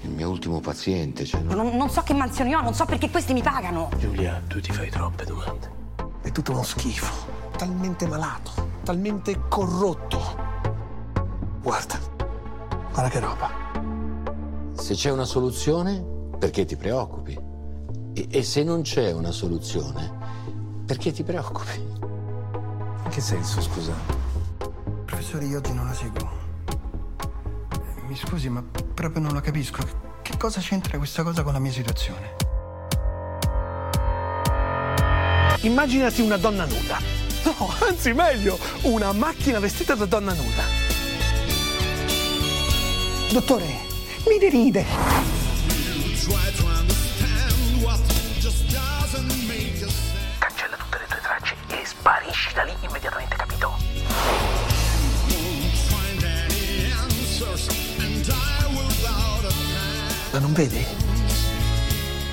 il 0.02 0.10
mio 0.10 0.28
ultimo 0.28 0.60
paziente. 0.60 1.24
Cioè 1.24 1.40
non... 1.42 1.76
non... 1.76 1.88
so 1.90 2.02
che 2.02 2.12
mansioni 2.12 2.54
ho, 2.54 2.60
non 2.60 2.74
so 2.74 2.84
perché 2.84 3.08
questi 3.08 3.32
mi 3.32 3.42
pagano. 3.42 3.90
Giulia, 3.98 4.42
tu 4.48 4.60
ti 4.60 4.72
fai 4.72 4.90
troppe 4.90 5.24
domande. 5.24 5.78
È 6.22 6.32
tutto 6.32 6.52
uno 6.52 6.64
schifo, 6.64 7.50
talmente 7.56 8.06
malato, 8.06 8.50
talmente 8.82 9.42
corrotto. 9.48 10.18
Guarda, 11.62 11.98
guarda 12.92 13.08
che 13.08 13.20
roba. 13.20 13.50
Se 14.72 14.94
c'è 14.94 15.10
una 15.10 15.24
soluzione, 15.24 16.04
perché 16.38 16.64
ti 16.64 16.76
preoccupi? 16.76 17.38
E, 18.12 18.26
e 18.28 18.42
se 18.42 18.64
non 18.64 18.82
c'è 18.82 19.12
una 19.12 19.30
soluzione, 19.30 20.18
Perché 20.90 21.12
ti 21.12 21.22
preoccupi? 21.22 21.78
In 21.78 23.10
che 23.10 23.20
senso, 23.20 23.60
scusa? 23.60 24.19
Professore, 25.20 25.44
io 25.44 25.58
oggi 25.58 25.74
non 25.74 25.84
la 25.84 25.92
seguo. 25.92 26.30
Mi 28.06 28.16
scusi, 28.16 28.48
ma 28.48 28.64
proprio 28.94 29.20
non 29.20 29.34
la 29.34 29.42
capisco. 29.42 29.82
Che 30.22 30.38
cosa 30.38 30.60
c'entra 30.60 30.96
questa 30.96 31.22
cosa 31.22 31.42
con 31.42 31.52
la 31.52 31.58
mia 31.58 31.70
situazione? 31.70 32.36
Immaginati 35.60 36.22
una 36.22 36.38
donna 36.38 36.64
nuda. 36.64 36.98
No, 37.44 37.68
anzi 37.86 38.14
meglio, 38.14 38.58
una 38.84 39.12
macchina 39.12 39.58
vestita 39.58 39.94
da 39.94 40.06
donna 40.06 40.32
nuda. 40.32 40.62
Dottore, 43.30 43.66
mi 44.26 44.38
deride. 44.38 45.39
La 60.32 60.38
non 60.38 60.52
vedi? 60.52 60.84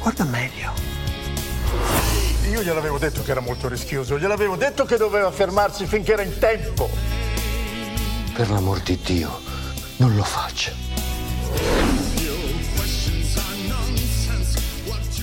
Guarda 0.01 0.23
meglio. 0.25 0.71
Io 2.51 2.61
gliel'avevo 2.61 2.99
detto 2.99 3.23
che 3.23 3.31
era 3.31 3.39
molto 3.39 3.67
rischioso, 3.67 4.19
gliel'avevo 4.19 4.55
detto 4.55 4.85
che 4.85 4.97
doveva 4.97 5.31
fermarsi 5.31 5.87
finché 5.87 6.13
era 6.13 6.21
in 6.21 6.37
tempo. 6.37 6.89
Per 8.33 8.49
l'amor 8.51 8.81
di 8.81 8.99
Dio, 9.03 9.41
non 9.97 10.15
lo 10.15 10.23
faccia. 10.23 10.71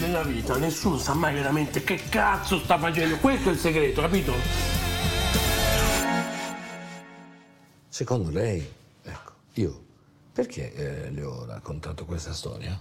Nella 0.01 0.25
vita 0.25 0.57
nessuno 0.57 0.99
sa 0.99 1.15
mai 1.15 1.33
veramente 1.33 1.85
che 1.85 2.03
cazzo 2.09 2.59
sta 2.59 2.77
facendo. 2.77 3.19
Questo 3.19 3.51
è 3.51 3.53
il 3.53 3.59
segreto, 3.59 4.01
capito? 4.01 4.33
Secondo 7.89 8.31
lei, 8.31 8.69
ecco, 9.05 9.33
io 9.55 9.84
perché 10.35 10.75
eh, 10.75 11.11
le 11.11 11.23
ho 11.23 11.47
raccontato 11.47 12.05
questa 12.05 12.33
storia? 12.33 12.77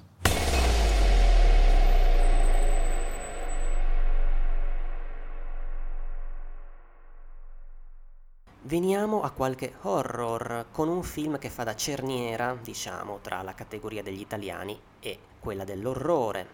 Veniamo 8.65 9.21
a 9.21 9.29
qualche 9.29 9.73
horror 9.81 10.65
con 10.71 10.87
un 10.87 11.03
film 11.03 11.37
che 11.37 11.51
fa 11.51 11.63
da 11.63 11.75
cerniera, 11.75 12.57
diciamo, 12.59 13.19
tra 13.21 13.43
la 13.43 13.53
categoria 13.53 14.01
degli 14.01 14.21
italiani 14.21 14.79
e 14.99 15.19
quella 15.39 15.63
dell'orrore, 15.63 16.47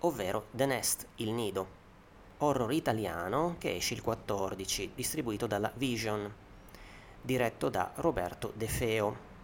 ovvero 0.00 0.48
The 0.50 0.66
Nest, 0.66 1.06
Il 1.16 1.30
Nido, 1.30 1.66
horror 2.38 2.72
italiano 2.72 3.54
che 3.58 3.76
esce 3.76 3.94
il 3.94 4.02
14, 4.02 4.92
distribuito 4.94 5.46
dalla 5.46 5.72
Vision, 5.74 6.30
diretto 7.22 7.70
da 7.70 7.90
Roberto 7.94 8.52
De 8.54 8.66
Feo. 8.66 9.34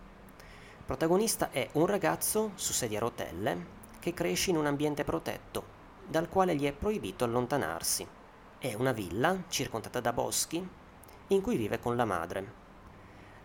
Protagonista 0.85 1.51
è 1.53 1.69
un 1.75 1.87
ragazzo 1.87 2.51
su 2.57 2.73
sedia 2.73 2.99
a 2.99 3.03
rotelle 3.03 3.81
che 4.01 4.13
cresce 4.13 4.51
in 4.51 4.57
un 4.57 4.67
ambiente 4.67 5.05
protetto, 5.05 5.65
dal 6.09 6.29
quale 6.29 6.57
gli 6.57 6.67
è 6.67 6.73
proibito 6.73 7.23
allontanarsi. 7.23 8.05
È 8.59 8.75
una 8.75 8.91
villa 8.91 9.45
circondata 9.47 10.01
da 10.01 10.13
boschi 10.13 10.69
in 11.29 11.41
cui 11.41 11.57
vive 11.57 11.79
con 11.79 11.95
la 11.95 12.05
madre. 12.05 12.61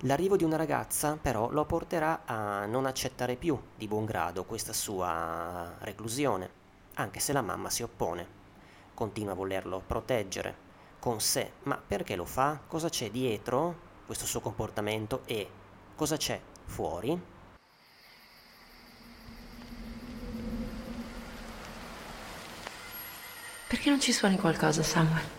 L'arrivo 0.02 0.36
di 0.36 0.44
una 0.44 0.58
ragazza 0.58 1.16
però 1.16 1.52
lo 1.52 1.64
porterà 1.66 2.24
a 2.26 2.66
non 2.66 2.88
accettare 2.88 3.36
più 3.36 3.60
di 3.76 3.88
buon 3.88 4.06
grado 4.06 4.44
questa 4.44 4.74
sua 4.74 5.76
reclusione, 5.80 6.50
anche 6.96 7.20
se 7.20 7.34
la 7.34 7.44
mamma 7.44 7.70
si 7.70 7.84
oppone. 7.84 8.28
Continua 8.96 9.34
a 9.34 9.36
volerlo 9.36 9.84
proteggere 9.86 10.66
con 11.00 11.22
sé, 11.22 11.52
ma 11.64 11.80
perché 11.86 12.16
lo 12.16 12.26
fa? 12.26 12.60
Cosa 12.68 12.90
c'è 12.90 13.12
dietro 13.12 13.86
questo 14.08 14.26
suo 14.26 14.42
comportamento 14.42 15.22
e 15.26 15.48
cosa 15.96 16.18
c'è 16.18 16.42
fuori? 16.68 17.20
Perché 23.68 23.90
non 23.90 24.00
ci 24.00 24.14
suoni 24.14 24.38
qualcosa, 24.38 24.84
Samuel? 24.84 25.36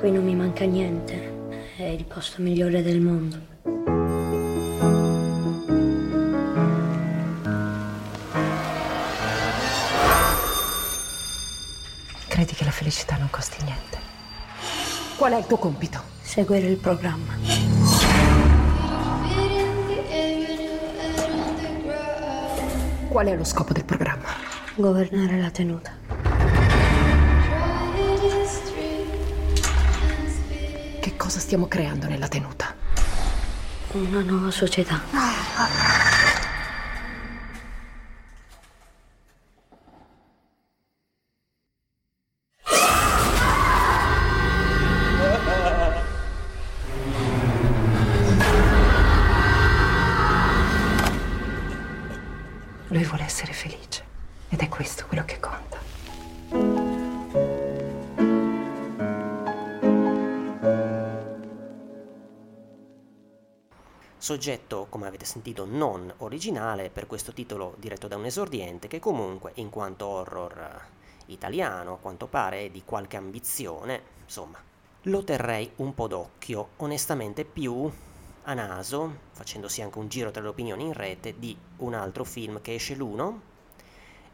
Qui 0.00 0.10
non 0.10 0.24
mi 0.24 0.34
manca 0.34 0.64
niente. 0.64 1.34
È 1.76 1.82
il 1.84 2.04
posto 2.04 2.42
migliore 2.42 2.82
del 2.82 3.00
mondo. 3.00 3.55
Felicità 12.76 13.16
non 13.16 13.30
costi 13.30 13.62
niente? 13.64 13.98
Qual 15.16 15.32
è 15.32 15.38
il 15.38 15.46
tuo 15.46 15.56
compito? 15.56 15.98
Seguire 16.20 16.66
il 16.66 16.76
programma. 16.76 17.32
Qual 23.08 23.26
è 23.26 23.34
lo 23.34 23.44
scopo 23.44 23.72
del 23.72 23.86
programma? 23.86 24.28
Governare 24.74 25.40
la 25.40 25.50
tenuta. 25.50 25.90
Che 31.00 31.16
cosa 31.16 31.38
stiamo 31.38 31.66
creando 31.68 32.08
nella 32.08 32.28
tenuta? 32.28 32.74
Una 33.92 34.20
nuova 34.20 34.50
società. 34.50 35.00
Lui 35.12 36.05
Soggetto, 64.26 64.88
come 64.88 65.06
avete 65.06 65.24
sentito, 65.24 65.64
non 65.64 66.12
originale, 66.16 66.90
per 66.90 67.06
questo 67.06 67.32
titolo 67.32 67.76
diretto 67.78 68.08
da 68.08 68.16
un 68.16 68.24
esordiente 68.24 68.88
che 68.88 68.98
comunque, 68.98 69.52
in 69.54 69.70
quanto 69.70 70.04
horror 70.06 70.58
eh, 70.58 71.32
italiano, 71.32 71.92
a 71.92 71.98
quanto 71.98 72.26
pare 72.26 72.64
è 72.64 72.70
di 72.70 72.82
qualche 72.84 73.16
ambizione, 73.16 74.02
insomma, 74.24 74.60
lo 75.02 75.22
terrei 75.22 75.70
un 75.76 75.94
po' 75.94 76.08
d'occhio, 76.08 76.70
onestamente 76.78 77.44
più 77.44 77.88
a 78.42 78.54
naso, 78.54 79.16
facendosi 79.30 79.80
anche 79.82 79.98
un 79.98 80.08
giro 80.08 80.32
tra 80.32 80.42
le 80.42 80.48
opinioni 80.48 80.86
in 80.86 80.92
rete, 80.92 81.38
di 81.38 81.56
un 81.76 81.94
altro 81.94 82.24
film 82.24 82.60
che 82.60 82.74
esce 82.74 82.96
l'uno 82.96 83.40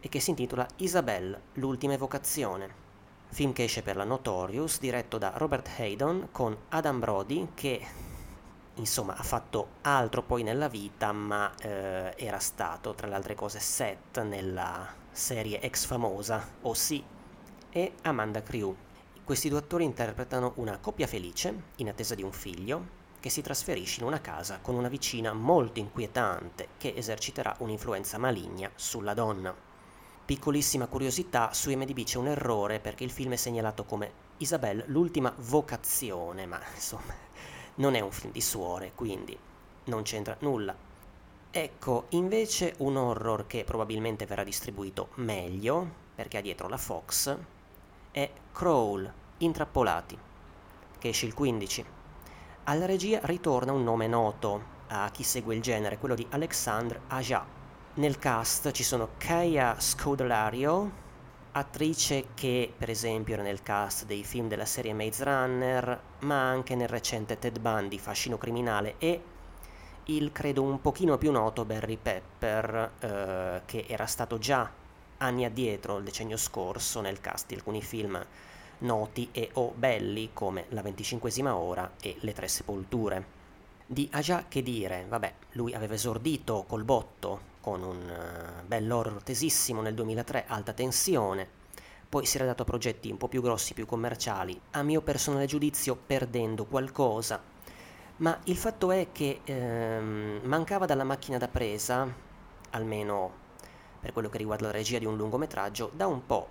e 0.01 0.09
che 0.09 0.21
si 0.21 0.31
intitola 0.31 0.67
Isabelle, 0.77 1.39
l'ultima 1.57 1.93
evocazione. 1.93 2.81
Film 3.29 3.53
che 3.53 3.65
esce 3.65 3.83
per 3.83 3.97
la 3.97 4.05
Notorious, 4.05 4.81
diretto 4.81 5.19
da 5.19 5.35
Robert 5.37 5.69
Haydon 5.77 6.29
con 6.33 6.57
Adam 6.71 6.99
Brody 6.99 7.49
che 7.53 8.11
insomma 8.75 9.17
ha 9.17 9.23
fatto 9.23 9.69
altro 9.83 10.23
poi 10.23 10.43
nella 10.43 10.69
vita, 10.69 11.13
ma 11.13 11.53
eh, 11.61 12.15
era 12.17 12.39
stato 12.39 12.95
tra 12.95 13.07
le 13.07 13.15
altre 13.15 13.35
cose 13.35 13.61
set 13.61 14.21
nella 14.23 14.87
serie 15.11 15.61
ex 15.61 15.85
famosa, 15.85 16.47
O.C. 16.63 17.03
e 17.71 17.93
Amanda 18.03 18.43
Crew. 18.43 18.75
Questi 19.25 19.49
due 19.49 19.59
attori 19.59 19.85
interpretano 19.85 20.53
una 20.57 20.79
coppia 20.79 21.07
felice, 21.07 21.63
in 21.77 21.89
attesa 21.89 22.15
di 22.15 22.23
un 22.23 22.33
figlio, 22.33 23.01
che 23.21 23.29
si 23.29 23.41
trasferisce 23.41 24.01
in 24.01 24.07
una 24.07 24.21
casa 24.21 24.59
con 24.61 24.75
una 24.75 24.89
vicina 24.89 25.33
molto 25.33 25.79
inquietante 25.79 26.71
che 26.77 26.95
eserciterà 26.97 27.55
un'influenza 27.59 28.19
maligna 28.19 28.71
sulla 28.75 29.15
donna. 29.15 29.55
Piccolissima 30.25 30.87
curiosità, 30.87 31.53
su 31.53 31.71
IMDb 31.71 32.03
c'è 32.03 32.19
un 32.19 32.29
errore 32.29 32.81
perché 32.81 33.05
il 33.05 33.11
film 33.11 33.33
è 33.33 33.37
segnalato 33.37 33.85
come 33.85 34.31
Isabelle 34.39 34.85
l'ultima 34.89 35.33
vocazione, 35.37 36.47
ma 36.47 36.61
insomma 36.75 37.15
non 37.77 37.95
è 37.95 38.01
un 38.01 38.13
film 38.13 38.33
di 38.33 38.41
suore, 38.41 38.93
quindi 38.95 39.37
non 39.85 40.03
c'entra 40.03 40.37
nulla. 40.41 40.75
Ecco, 41.51 42.07
invece 42.11 42.75
un 42.79 42.97
horror 42.97 43.47
che 43.47 43.65
probabilmente 43.65 44.27
verrà 44.27 44.45
distribuito 44.45 45.09
meglio, 45.15 45.87
perché 46.15 46.39
ha 46.39 46.41
dietro 46.43 46.69
la 46.69 46.77
Fox, 46.77 47.37
è 48.11 48.31
Crawl, 48.53 49.13
Intrappolati, 49.39 50.19
che 50.99 51.09
esce 51.09 51.27
il 51.27 51.35
15. 51.35 51.85
Alla 52.65 52.87
regia 52.87 53.21
ritorna 53.25 53.73
un 53.73 53.83
nome 53.83 54.07
noto 54.07 54.63
a 54.89 55.11
chi 55.11 55.23
segue 55.23 55.55
il 55.55 55.63
genere, 55.63 55.99
quello 55.99 56.15
di 56.15 56.27
Alexandre 56.31 57.01
Aja. 57.09 57.45
Nel 57.95 58.19
cast 58.19 58.71
ci 58.71 58.83
sono 58.83 59.11
Kaya 59.19 59.79
Scodelario, 59.79 61.02
attrice 61.53 62.29
che 62.35 62.73
per 62.77 62.89
esempio 62.89 63.35
era 63.35 63.43
nel 63.43 63.63
cast 63.63 64.07
dei 64.07 64.25
film 64.25 64.49
della 64.49 64.65
serie 64.65 64.95
Maze 64.95 65.25
Runner, 65.25 66.01
ma 66.21 66.49
anche 66.49 66.75
nel 66.75 66.89
recente 66.89 67.39
Ted 67.39 67.59
Bundy, 67.59 67.99
Fascino 67.99 68.39
criminale 68.39 68.95
e 68.99 69.23
il 70.05 70.33
credo 70.33 70.63
un 70.63 70.81
pochino 70.81 71.19
più 71.19 71.31
noto 71.31 71.65
Barry 71.65 71.97
Pepper, 71.97 72.93
eh, 72.99 73.63
che 73.67 73.85
era 73.87 74.07
stato 74.07 74.39
già 74.39 74.71
anni 75.19 75.45
addietro, 75.45 75.99
il 75.99 76.05
decennio 76.05 76.37
scorso, 76.37 77.01
nel 77.01 77.21
cast 77.21 77.49
di 77.49 77.55
alcuni 77.55 77.83
film 77.83 78.25
noti 78.79 79.29
e 79.31 79.51
o 79.55 79.73
belli 79.77 80.31
come 80.33 80.65
La 80.71 80.83
venticinquesima 80.83 81.55
ora 81.55 81.93
e 82.01 82.17
Le 82.21 82.33
tre 82.33 82.49
sepolture. 82.49 83.41
Di 83.87 84.09
Aja 84.11 84.47
che 84.49 84.63
dire, 84.63 85.05
vabbè, 85.09 85.35
lui 85.53 85.75
aveva 85.75 85.95
esordito 85.95 86.65
col 86.67 86.83
botto 86.83 87.51
con 87.63 87.85
un 87.85 87.97
uh, 87.97 88.67
bell'horror 88.67 89.23
tesissimo 89.23 89.81
nel 89.81 89.95
2003, 89.95 90.47
alta 90.49 90.73
tensione, 90.73 91.49
poi 92.09 92.27
si 92.27 92.37
era 92.37 92.45
dato 92.45 92.63
a 92.63 92.67
progetti 92.67 93.09
un 93.11 93.17
po' 93.17 93.29
più 93.29 93.41
grossi, 93.41 93.73
più 93.73 93.87
commerciali, 93.87 94.61
a 94.73 94.83
mio 94.83 95.01
personale 95.01 95.47
giudizio 95.47 95.97
perdendo 95.97 96.67
qualcosa, 96.67 97.41
ma 98.17 98.37
il 98.45 98.57
fatto 98.57 98.91
è 98.91 99.09
che 99.13 99.41
ehm, 99.45 100.41
mancava 100.43 100.87
dalla 100.87 101.05
macchina 101.05 101.39
da 101.39 101.47
presa, 101.47 102.13
almeno 102.71 103.33
per 104.01 104.13
quello 104.13 104.29
che 104.29 104.39
riguarda 104.39 104.67
la 104.67 104.73
regia 104.73 104.99
di 104.99 105.07
un 105.07 105.17
lungometraggio, 105.17 105.93
da 105.95 106.09
un 106.09 106.27
po'. 106.27 106.49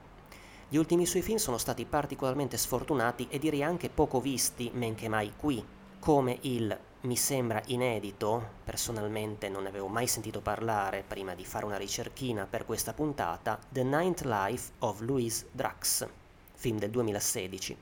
Gli 0.69 0.77
ultimi 0.77 1.05
suoi 1.05 1.21
film 1.21 1.37
sono 1.37 1.57
stati 1.57 1.83
particolarmente 1.83 2.55
sfortunati 2.55 3.27
e 3.29 3.37
direi 3.37 3.61
anche 3.61 3.89
poco 3.89 4.21
visti, 4.21 4.71
men 4.73 4.95
che 4.95 5.09
mai 5.09 5.33
qui, 5.35 5.63
come 5.99 6.37
il 6.41 6.79
mi 7.03 7.17
sembra 7.17 7.63
inedito, 7.65 8.59
personalmente 8.63 9.49
non 9.49 9.63
ne 9.63 9.69
avevo 9.69 9.87
mai 9.87 10.05
sentito 10.05 10.39
parlare 10.39 11.03
prima 11.07 11.33
di 11.33 11.43
fare 11.43 11.65
una 11.65 11.77
ricerchina 11.77 12.45
per 12.45 12.63
questa 12.63 12.93
puntata, 12.93 13.57
The 13.69 13.83
Ninth 13.83 14.21
Life 14.21 14.73
of 14.79 14.99
Louise 14.99 15.47
Drax, 15.51 16.07
film 16.53 16.77
del 16.77 16.91
2016, 16.91 17.75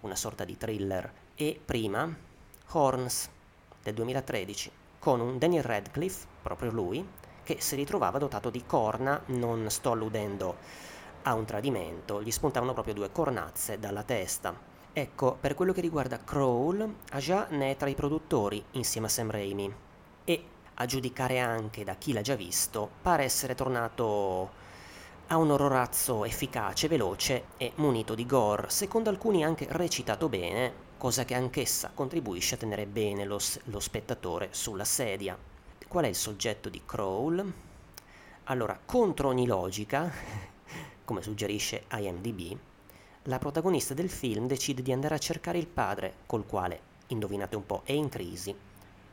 una 0.00 0.14
sorta 0.14 0.44
di 0.44 0.58
thriller, 0.58 1.10
e 1.34 1.58
prima 1.64 2.14
Horns 2.72 3.30
del 3.82 3.94
2013, 3.94 4.70
con 4.98 5.20
un 5.20 5.38
Daniel 5.38 5.62
Radcliffe, 5.62 6.26
proprio 6.42 6.70
lui, 6.70 7.06
che 7.44 7.56
si 7.60 7.76
ritrovava 7.76 8.18
dotato 8.18 8.50
di 8.50 8.66
corna, 8.66 9.18
non 9.26 9.70
sto 9.70 9.92
alludendo 9.92 10.56
a 11.22 11.32
un 11.32 11.46
tradimento, 11.46 12.22
gli 12.22 12.30
spuntavano 12.30 12.74
proprio 12.74 12.92
due 12.92 13.10
cornazze 13.10 13.78
dalla 13.78 14.02
testa 14.02 14.75
Ecco, 14.98 15.36
per 15.38 15.52
quello 15.52 15.74
che 15.74 15.82
riguarda 15.82 16.24
Crawl, 16.24 16.90
Aja 17.10 17.48
ne 17.50 17.72
è 17.72 17.76
tra 17.76 17.90
i 17.90 17.94
produttori 17.94 18.64
insieme 18.70 19.08
a 19.08 19.10
Sam 19.10 19.30
Raimi 19.30 19.70
e, 20.24 20.44
a 20.72 20.86
giudicare 20.86 21.38
anche 21.38 21.84
da 21.84 21.96
chi 21.96 22.14
l'ha 22.14 22.22
già 22.22 22.34
visto, 22.34 22.88
pare 23.02 23.24
essere 23.24 23.54
tornato 23.54 24.50
a 25.26 25.36
un 25.36 25.50
ororazzo 25.50 26.24
efficace, 26.24 26.88
veloce 26.88 27.48
e 27.58 27.72
munito 27.74 28.14
di 28.14 28.24
gore, 28.24 28.70
secondo 28.70 29.10
alcuni 29.10 29.44
anche 29.44 29.66
recitato 29.68 30.30
bene, 30.30 30.72
cosa 30.96 31.26
che 31.26 31.34
anch'essa 31.34 31.90
contribuisce 31.92 32.54
a 32.54 32.58
tenere 32.58 32.86
bene 32.86 33.26
lo, 33.26 33.38
lo 33.64 33.80
spettatore 33.80 34.48
sulla 34.52 34.86
sedia. 34.86 35.36
Qual 35.86 36.04
è 36.04 36.08
il 36.08 36.14
soggetto 36.14 36.70
di 36.70 36.80
Crawl? 36.86 37.52
Allora, 38.44 38.80
contro 38.82 39.28
ogni 39.28 39.44
logica, 39.44 40.10
come 41.04 41.20
suggerisce 41.20 41.84
IMDb, 41.90 42.56
la 43.26 43.38
protagonista 43.38 43.92
del 43.92 44.08
film 44.08 44.46
decide 44.46 44.82
di 44.82 44.92
andare 44.92 45.16
a 45.16 45.18
cercare 45.18 45.58
il 45.58 45.66
padre, 45.66 46.14
col 46.26 46.46
quale, 46.46 46.80
indovinate 47.08 47.56
un 47.56 47.66
po', 47.66 47.82
è 47.84 47.92
in 47.92 48.08
crisi, 48.08 48.54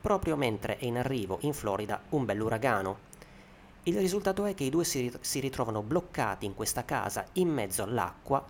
proprio 0.02 0.36
mentre 0.36 0.78
è 0.78 0.86
in 0.86 0.97
arrivo 0.97 1.39
in 1.41 1.54
Florida 1.54 1.99
un 2.10 2.26
bell'uragano. 2.26 3.12
Il 3.84 3.97
risultato 3.97 4.45
è 4.45 4.54
che 4.54 4.65
i 4.65 4.69
due 4.69 4.84
si, 4.84 5.12
si 5.19 5.39
ritrovano 5.39 5.82
bloccati 5.82 6.45
in 6.45 6.54
questa 6.54 6.86
casa 6.86 7.26
in 7.34 7.49
mezzo 7.49 7.82
all'acqua 7.82 8.45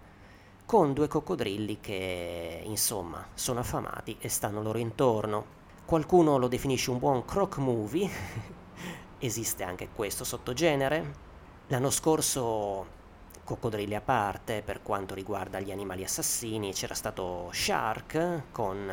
con 0.65 0.93
due 0.93 1.07
coccodrilli 1.07 1.79
che, 1.79 2.61
insomma, 2.65 3.25
sono 3.33 3.61
affamati 3.61 4.17
e 4.19 4.27
stanno 4.27 4.61
loro 4.61 4.77
intorno. 4.79 5.61
Qualcuno 5.85 6.37
lo 6.37 6.47
definisce 6.47 6.91
un 6.91 6.99
buon 6.99 7.23
croc 7.23 7.57
movie, 7.57 8.09
esiste 9.19 9.63
anche 9.63 9.89
questo 9.95 10.25
sottogenere. 10.25 11.31
L'anno 11.67 11.89
scorso 11.89 13.01
coccodrilli 13.43 13.95
a 13.95 14.01
parte 14.01 14.61
per 14.63 14.81
quanto 14.81 15.13
riguarda 15.13 15.59
gli 15.59 15.71
animali 15.71 16.03
assassini, 16.03 16.73
c'era 16.73 16.93
stato 16.93 17.49
Shark 17.51 18.43
con, 18.51 18.91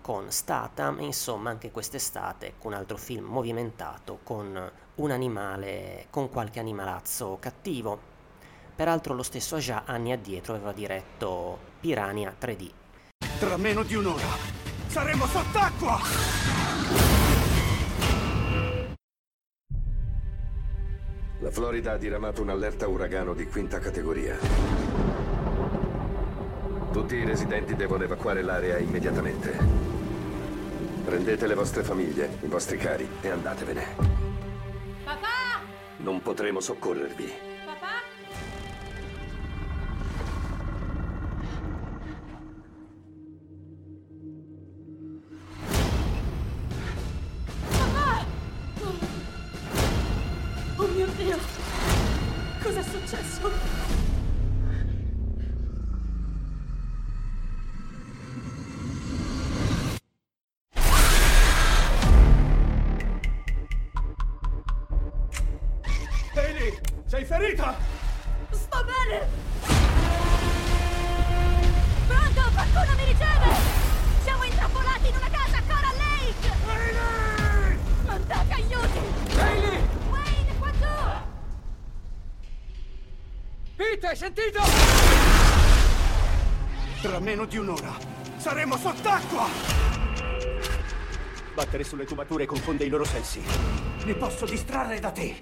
con 0.00 0.30
Statham, 0.30 1.00
insomma 1.00 1.50
anche 1.50 1.70
quest'estate 1.70 2.54
un 2.62 2.72
altro 2.74 2.96
film 2.96 3.26
movimentato 3.26 4.20
con 4.22 4.70
un 4.96 5.10
animale, 5.10 6.06
con 6.10 6.28
qualche 6.28 6.60
animalazzo 6.60 7.38
cattivo. 7.40 8.08
Peraltro 8.74 9.14
lo 9.14 9.22
stesso 9.22 9.56
Aja 9.56 9.84
anni 9.84 10.12
addietro 10.12 10.54
aveva 10.54 10.72
diretto 10.72 11.58
Piranha 11.80 12.34
3D. 12.38 12.70
Tra 13.38 13.56
meno 13.56 13.82
di 13.82 13.94
un'ora 13.94 14.28
saremo 14.88 15.26
sott'acqua! 15.26 17.19
La 21.42 21.50
Florida 21.50 21.92
ha 21.92 21.96
diramato 21.96 22.42
un'allerta 22.42 22.86
uragano 22.86 23.32
di 23.32 23.46
quinta 23.46 23.78
categoria. 23.78 24.36
Tutti 26.92 27.14
i 27.14 27.24
residenti 27.24 27.74
devono 27.74 28.04
evacuare 28.04 28.42
l'area 28.42 28.76
immediatamente. 28.76 29.56
Prendete 31.02 31.46
le 31.46 31.54
vostre 31.54 31.82
famiglie, 31.82 32.28
i 32.42 32.46
vostri 32.46 32.76
cari 32.76 33.08
e 33.22 33.30
andatevene. 33.30 33.86
Papà! 35.02 35.62
Non 35.96 36.20
potremo 36.20 36.60
soccorrervi. 36.60 37.49
Sentito? 84.20 84.60
Tra 87.00 87.18
meno 87.20 87.46
di 87.46 87.56
un'ora 87.56 87.96
saremo 88.36 88.76
sott'acqua! 88.76 89.46
Battere 91.54 91.84
sulle 91.84 92.04
tubature 92.04 92.44
confonde 92.44 92.84
i 92.84 92.90
loro 92.90 93.04
sensi. 93.04 93.42
Li 94.04 94.14
posso 94.14 94.44
distrarre 94.44 95.00
da 95.00 95.10
te. 95.10 95.38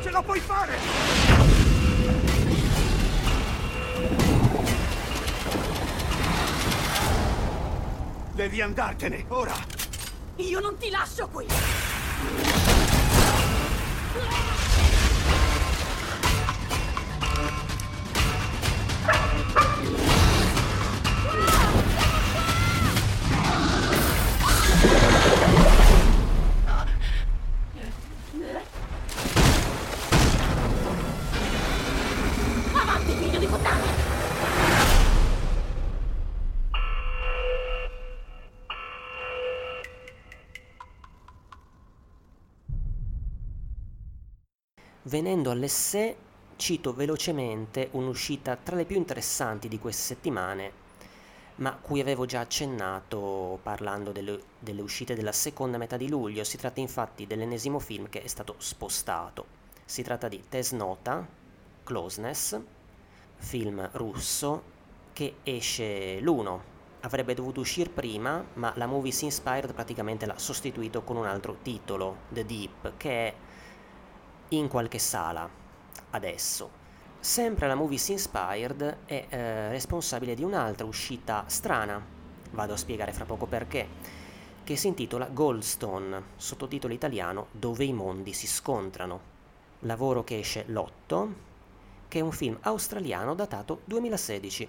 Ce 0.00 0.10
la 0.10 0.22
puoi 0.22 0.38
fare! 0.38 0.78
Devi 8.32 8.60
andartene, 8.60 9.24
ora! 9.26 9.54
Io 10.36 10.60
non 10.60 10.76
ti 10.78 10.88
lascio 10.88 11.26
qui! 11.26 12.61
Venendo 45.12 45.50
all'essè, 45.50 46.16
cito 46.56 46.94
velocemente 46.94 47.88
un'uscita 47.90 48.56
tra 48.56 48.76
le 48.76 48.86
più 48.86 48.96
interessanti 48.96 49.68
di 49.68 49.78
queste 49.78 50.14
settimane, 50.14 50.72
ma 51.56 51.76
cui 51.76 52.00
avevo 52.00 52.24
già 52.24 52.40
accennato 52.40 53.58
parlando 53.62 54.10
delle, 54.10 54.40
delle 54.58 54.80
uscite 54.80 55.14
della 55.14 55.32
seconda 55.32 55.76
metà 55.76 55.98
di 55.98 56.08
luglio. 56.08 56.44
Si 56.44 56.56
tratta 56.56 56.80
infatti 56.80 57.26
dell'ennesimo 57.26 57.78
film 57.78 58.08
che 58.08 58.22
è 58.22 58.26
stato 58.26 58.54
spostato. 58.56 59.44
Si 59.84 60.02
tratta 60.02 60.28
di 60.28 60.44
Tesnota, 60.48 61.28
Closeness, 61.84 62.58
film 63.36 63.86
russo 63.92 64.62
che 65.12 65.34
esce 65.42 66.20
l'1. 66.20 66.58
Avrebbe 67.00 67.34
dovuto 67.34 67.60
uscire 67.60 67.90
prima, 67.90 68.42
ma 68.54 68.72
la 68.76 68.86
Movies 68.86 69.20
Inspired 69.20 69.74
praticamente 69.74 70.24
l'ha 70.24 70.38
sostituito 70.38 71.02
con 71.02 71.16
un 71.16 71.26
altro 71.26 71.58
titolo, 71.60 72.16
The 72.30 72.46
Deep, 72.46 72.92
che 72.96 73.10
è 73.10 73.34
in 74.56 74.68
qualche 74.68 74.98
sala 74.98 75.48
adesso. 76.10 76.80
Sempre 77.20 77.68
la 77.68 77.74
Movies 77.74 78.08
Inspired 78.08 78.96
è 79.04 79.26
eh, 79.28 79.68
responsabile 79.68 80.34
di 80.34 80.42
un'altra 80.42 80.86
uscita 80.86 81.44
strana, 81.46 82.04
vado 82.50 82.72
a 82.72 82.76
spiegare 82.76 83.12
fra 83.12 83.24
poco 83.24 83.46
perché, 83.46 83.86
che 84.64 84.76
si 84.76 84.88
intitola 84.88 85.26
Goldstone, 85.26 86.22
sottotitolo 86.36 86.92
italiano 86.92 87.46
Dove 87.52 87.84
i 87.84 87.92
mondi 87.92 88.32
si 88.32 88.46
scontrano. 88.46 89.30
Lavoro 89.80 90.24
che 90.24 90.38
esce 90.38 90.64
l'8, 90.66 91.28
che 92.08 92.18
è 92.18 92.22
un 92.22 92.32
film 92.32 92.58
australiano 92.62 93.34
datato 93.34 93.80
2016, 93.84 94.68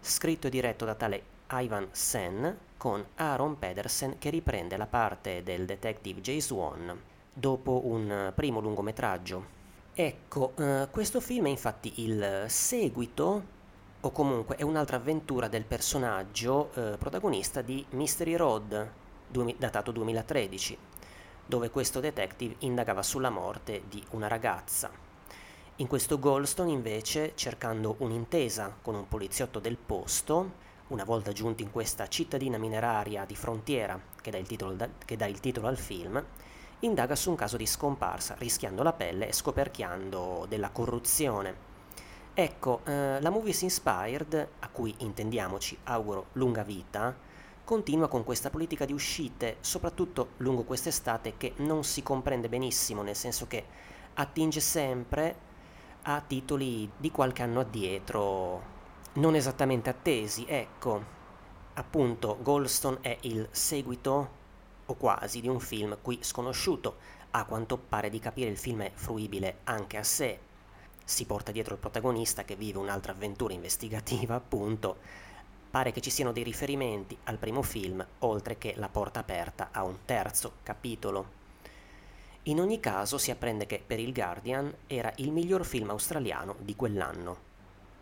scritto 0.00 0.46
e 0.46 0.50
diretto 0.50 0.84
da 0.84 0.94
tale 0.94 1.22
Ivan 1.50 1.88
Sen 1.90 2.56
con 2.76 3.04
Aaron 3.16 3.58
Pedersen 3.58 4.18
che 4.18 4.30
riprende 4.30 4.76
la 4.76 4.86
parte 4.86 5.42
del 5.42 5.66
detective 5.66 6.20
Jace 6.20 6.52
Wan 6.52 7.12
dopo 7.34 7.82
un 7.86 8.32
primo 8.34 8.60
lungometraggio. 8.60 9.52
Ecco, 9.92 10.52
eh, 10.56 10.88
questo 10.90 11.20
film 11.20 11.46
è 11.46 11.50
infatti 11.50 12.04
il 12.04 12.44
seguito 12.48 13.52
o 14.00 14.10
comunque 14.10 14.56
è 14.56 14.62
un'altra 14.62 14.96
avventura 14.96 15.48
del 15.48 15.64
personaggio 15.64 16.70
eh, 16.74 16.96
protagonista 16.96 17.62
di 17.62 17.84
Mystery 17.90 18.36
Road, 18.36 18.90
du- 19.28 19.54
datato 19.56 19.90
2013, 19.90 20.76
dove 21.46 21.70
questo 21.70 22.00
detective 22.00 22.56
indagava 22.60 23.02
sulla 23.02 23.30
morte 23.30 23.82
di 23.88 24.02
una 24.10 24.28
ragazza. 24.28 24.90
In 25.76 25.86
questo 25.88 26.18
Goldstone 26.18 26.70
invece, 26.70 27.32
cercando 27.34 27.96
un'intesa 27.98 28.76
con 28.80 28.94
un 28.94 29.08
poliziotto 29.08 29.58
del 29.58 29.76
posto, 29.76 30.62
una 30.88 31.04
volta 31.04 31.32
giunti 31.32 31.62
in 31.62 31.72
questa 31.72 32.06
cittadina 32.08 32.58
mineraria 32.58 33.24
di 33.24 33.34
frontiera 33.34 33.98
che 34.20 34.30
dà 34.30 34.36
il 34.36 34.46
titolo, 34.46 34.74
da- 34.74 34.88
che 35.04 35.16
dà 35.16 35.26
il 35.26 35.40
titolo 35.40 35.66
al 35.66 35.78
film, 35.78 36.22
indaga 36.84 37.16
su 37.16 37.30
un 37.30 37.36
caso 37.36 37.56
di 37.56 37.66
scomparsa, 37.66 38.34
rischiando 38.38 38.82
la 38.82 38.92
pelle 38.92 39.28
e 39.28 39.32
scoperchiando 39.32 40.46
della 40.48 40.70
corruzione. 40.70 41.72
Ecco, 42.34 42.80
eh, 42.84 43.20
la 43.20 43.30
Movies 43.30 43.62
Inspired, 43.62 44.48
a 44.58 44.68
cui 44.68 44.94
intendiamoci 44.98 45.78
auguro 45.84 46.26
lunga 46.32 46.62
vita, 46.62 47.14
continua 47.64 48.08
con 48.08 48.24
questa 48.24 48.50
politica 48.50 48.84
di 48.84 48.92
uscite, 48.92 49.56
soprattutto 49.60 50.30
lungo 50.38 50.64
quest'estate, 50.64 51.34
che 51.36 51.54
non 51.56 51.84
si 51.84 52.02
comprende 52.02 52.48
benissimo, 52.48 53.02
nel 53.02 53.16
senso 53.16 53.46
che 53.46 53.64
attinge 54.14 54.60
sempre 54.60 55.52
a 56.02 56.20
titoli 56.20 56.90
di 56.96 57.10
qualche 57.10 57.42
anno 57.42 57.60
addietro, 57.60 58.62
non 59.14 59.34
esattamente 59.34 59.88
attesi, 59.88 60.44
ecco. 60.46 61.12
Appunto, 61.74 62.36
Goldstone 62.42 62.98
è 63.00 63.16
il 63.22 63.48
seguito 63.50 64.42
o 64.86 64.94
quasi 64.94 65.40
di 65.40 65.48
un 65.48 65.60
film 65.60 65.98
qui 66.00 66.18
sconosciuto. 66.22 66.96
A 67.32 67.44
quanto 67.44 67.76
pare 67.76 68.10
di 68.10 68.18
capire 68.18 68.50
il 68.50 68.56
film 68.56 68.82
è 68.82 68.90
fruibile 68.94 69.58
anche 69.64 69.96
a 69.96 70.02
sé. 70.02 70.38
Si 71.04 71.26
porta 71.26 71.52
dietro 71.52 71.74
il 71.74 71.80
protagonista 71.80 72.44
che 72.44 72.56
vive 72.56 72.78
un'altra 72.78 73.12
avventura 73.12 73.52
investigativa, 73.52 74.34
appunto. 74.34 74.96
Pare 75.70 75.92
che 75.92 76.00
ci 76.00 76.10
siano 76.10 76.32
dei 76.32 76.44
riferimenti 76.44 77.16
al 77.24 77.38
primo 77.38 77.62
film, 77.62 78.06
oltre 78.20 78.56
che 78.56 78.74
la 78.76 78.88
porta 78.88 79.20
aperta 79.20 79.70
a 79.72 79.82
un 79.82 79.98
terzo 80.04 80.52
capitolo. 80.62 81.42
In 82.44 82.60
ogni 82.60 82.78
caso 82.78 83.18
si 83.18 83.30
apprende 83.30 83.66
che 83.66 83.82
per 83.84 83.98
il 83.98 84.12
Guardian 84.12 84.72
era 84.86 85.12
il 85.16 85.32
miglior 85.32 85.64
film 85.64 85.90
australiano 85.90 86.56
di 86.58 86.76
quell'anno. 86.76 87.52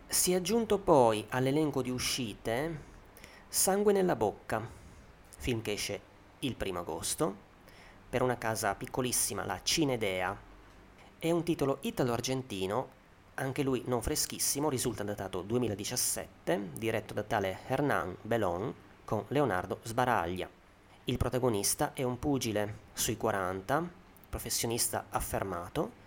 Si 0.05 0.33
è 0.33 0.35
aggiunto 0.35 0.77
poi 0.77 1.25
all'elenco 1.29 1.81
di 1.81 1.89
uscite 1.89 2.91
Sangue 3.47 3.93
nella 3.93 4.15
bocca, 4.15 4.67
film 5.37 5.61
che 5.61 5.73
esce 5.73 6.11
il 6.45 6.55
primo 6.55 6.79
agosto, 6.79 7.51
per 8.09 8.21
una 8.21 8.37
casa 8.37 8.75
piccolissima, 8.75 9.45
la 9.45 9.59
Cinedea. 9.63 10.37
È 11.17 11.31
un 11.31 11.43
titolo 11.43 11.79
italo-argentino, 11.81 13.01
anche 13.35 13.63
lui 13.63 13.83
non 13.87 14.01
freschissimo, 14.01 14.69
risulta 14.69 15.03
datato 15.03 15.41
2017, 15.41 16.69
diretto 16.75 17.13
da 17.13 17.23
tale 17.23 17.59
Hernán 17.67 18.15
Belón 18.21 18.73
con 19.05 19.25
Leonardo 19.29 19.79
Sbaraglia. 19.83 20.49
Il 21.05 21.17
protagonista 21.17 21.93
è 21.93 22.03
un 22.03 22.19
pugile 22.19 22.77
sui 22.93 23.17
40, 23.17 23.89
professionista 24.29 25.05
affermato, 25.09 26.01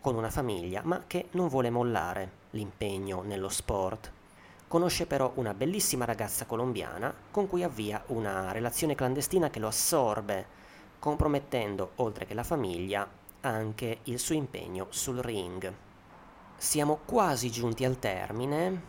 con 0.00 0.14
una 0.14 0.30
famiglia, 0.30 0.82
ma 0.84 1.04
che 1.06 1.28
non 1.32 1.48
vuole 1.48 1.70
mollare 1.70 2.30
l'impegno 2.50 3.22
nello 3.22 3.48
sport. 3.48 4.12
Conosce 4.70 5.06
però 5.06 5.32
una 5.34 5.52
bellissima 5.52 6.04
ragazza 6.04 6.46
colombiana 6.46 7.12
con 7.32 7.48
cui 7.48 7.64
avvia 7.64 8.04
una 8.06 8.52
relazione 8.52 8.94
clandestina 8.94 9.50
che 9.50 9.58
lo 9.58 9.66
assorbe, 9.66 10.46
compromettendo, 11.00 11.94
oltre 11.96 12.24
che 12.24 12.34
la 12.34 12.44
famiglia, 12.44 13.04
anche 13.40 13.98
il 14.04 14.20
suo 14.20 14.36
impegno 14.36 14.86
sul 14.90 15.18
ring. 15.18 15.74
Siamo 16.56 17.00
quasi 17.04 17.50
giunti 17.50 17.84
al 17.84 17.98
termine, 17.98 18.82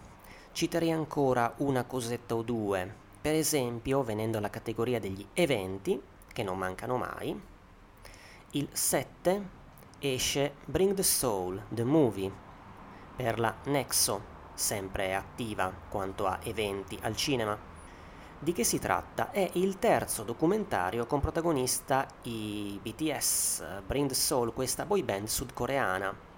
citerei 0.52 0.92
ancora 0.92 1.52
una 1.58 1.84
cosetta 1.86 2.36
o 2.36 2.44
due, 2.44 2.94
per 3.20 3.34
esempio 3.34 4.04
venendo 4.04 4.38
alla 4.38 4.52
categoria 4.52 5.00
degli 5.00 5.26
eventi, 5.34 6.00
che 6.32 6.44
non 6.44 6.60
mancano 6.60 6.98
mai, 6.98 7.42
il 8.52 8.70
7 8.72 9.50
esce 9.98 10.54
Bring 10.64 10.94
the 10.94 11.02
Soul, 11.02 11.60
The 11.70 11.84
Movie, 11.84 12.32
per 13.16 13.40
la 13.40 13.56
Nexo, 13.64 14.41
sempre 14.54 15.16
attiva 15.16 15.72
quanto 15.90 16.28
a 16.28 16.40
eventi 16.44 16.98
al 17.02 17.16
cinema. 17.16 17.58
Di 18.44 18.54
che 18.54 18.64
si 18.64 18.80
tratta? 18.80 19.30
È 19.30 19.52
il 19.54 19.78
terzo 19.78 20.24
documentario 20.24 21.06
con 21.06 21.20
protagonista 21.20 22.08
i 22.24 22.80
BTS, 22.82 23.82
Bring 23.86 24.08
the 24.08 24.16
Soul, 24.16 24.52
questa 24.52 24.86
boy 24.86 25.04
band 25.04 25.28
sudcoreana. 25.28 26.30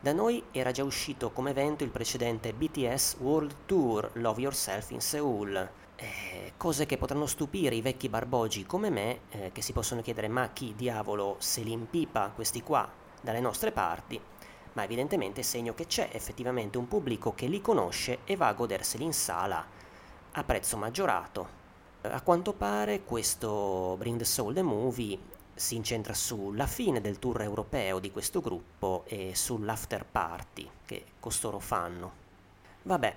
Da 0.00 0.12
noi 0.12 0.42
era 0.50 0.72
già 0.72 0.82
uscito 0.82 1.30
come 1.30 1.50
evento 1.50 1.84
il 1.84 1.90
precedente 1.90 2.52
BTS 2.52 3.18
World 3.20 3.54
Tour 3.66 4.10
Love 4.14 4.40
Yourself 4.40 4.90
in 4.90 5.00
Seoul. 5.00 5.70
Eh, 5.96 6.52
cose 6.56 6.86
che 6.86 6.98
potranno 6.98 7.26
stupire 7.26 7.76
i 7.76 7.80
vecchi 7.80 8.08
barbogi 8.08 8.66
come 8.66 8.90
me, 8.90 9.20
eh, 9.30 9.52
che 9.52 9.62
si 9.62 9.72
possono 9.72 10.02
chiedere 10.02 10.26
ma 10.26 10.50
chi 10.52 10.74
diavolo 10.76 11.36
se 11.38 11.62
li 11.62 11.70
impipa 11.70 12.32
questi 12.34 12.62
qua 12.62 12.86
dalle 13.20 13.40
nostre 13.40 13.70
parti 13.70 14.20
ma 14.74 14.84
evidentemente 14.84 15.42
segno 15.42 15.74
che 15.74 15.86
c'è 15.86 16.10
effettivamente 16.12 16.78
un 16.78 16.86
pubblico 16.86 17.34
che 17.34 17.46
li 17.46 17.60
conosce 17.60 18.18
e 18.24 18.36
va 18.36 18.48
a 18.48 18.54
goderseli 18.54 19.04
in 19.04 19.12
sala 19.12 19.64
a 20.32 20.44
prezzo 20.44 20.76
maggiorato. 20.76 21.62
A 22.02 22.20
quanto 22.20 22.52
pare 22.52 23.02
questo 23.04 23.94
Bring 23.98 24.18
the 24.18 24.24
Soul 24.24 24.54
the 24.54 24.62
Movie 24.62 25.18
si 25.54 25.76
incentra 25.76 26.12
sulla 26.12 26.66
fine 26.66 27.00
del 27.00 27.18
tour 27.18 27.40
europeo 27.42 28.00
di 28.00 28.10
questo 28.10 28.40
gruppo 28.40 29.04
e 29.06 29.32
sull'after 29.34 30.04
party 30.04 30.68
che 30.84 31.04
costoro 31.20 31.60
fanno. 31.60 32.22
Vabbè, 32.82 33.16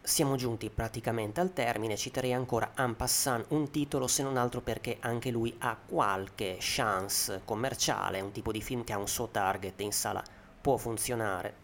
siamo 0.00 0.36
giunti 0.36 0.70
praticamente 0.70 1.40
al 1.40 1.52
termine, 1.52 1.96
citerei 1.96 2.32
ancora 2.32 2.72
en 2.76 2.96
passant 2.96 3.44
un 3.48 3.70
titolo 3.70 4.06
se 4.06 4.22
non 4.22 4.36
altro 4.36 4.60
perché 4.60 4.98
anche 5.00 5.30
lui 5.30 5.54
ha 5.58 5.76
qualche 5.76 6.56
chance 6.60 7.42
commerciale, 7.44 8.20
un 8.20 8.32
tipo 8.32 8.52
di 8.52 8.62
film 8.62 8.84
che 8.84 8.92
ha 8.92 8.98
un 8.98 9.08
suo 9.08 9.28
target 9.28 9.80
in 9.80 9.92
sala 9.92 10.22
può 10.62 10.78
funzionare. 10.78 11.56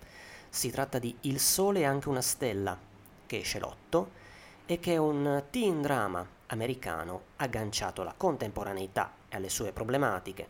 Si 0.51 0.71
tratta 0.71 0.99
di 0.99 1.17
Il 1.23 1.41
Sole 1.41 1.81
e 1.81 1.85
anche 1.85 2.11
una 2.11 2.21
stella, 2.21 2.77
che 3.25 3.39
esce 3.39 3.59
l'otto, 3.59 4.11
e 4.67 4.79
che 4.81 4.93
è 4.93 4.97
un 4.99 5.45
teen 5.49 5.81
drama 5.81 6.27
americano 6.49 7.23
agganciato 7.37 8.03
alla 8.03 8.15
contemporaneità 8.15 9.13
e 9.29 9.37
alle 9.37 9.49
sue 9.49 9.73
problematiche, 9.73 10.47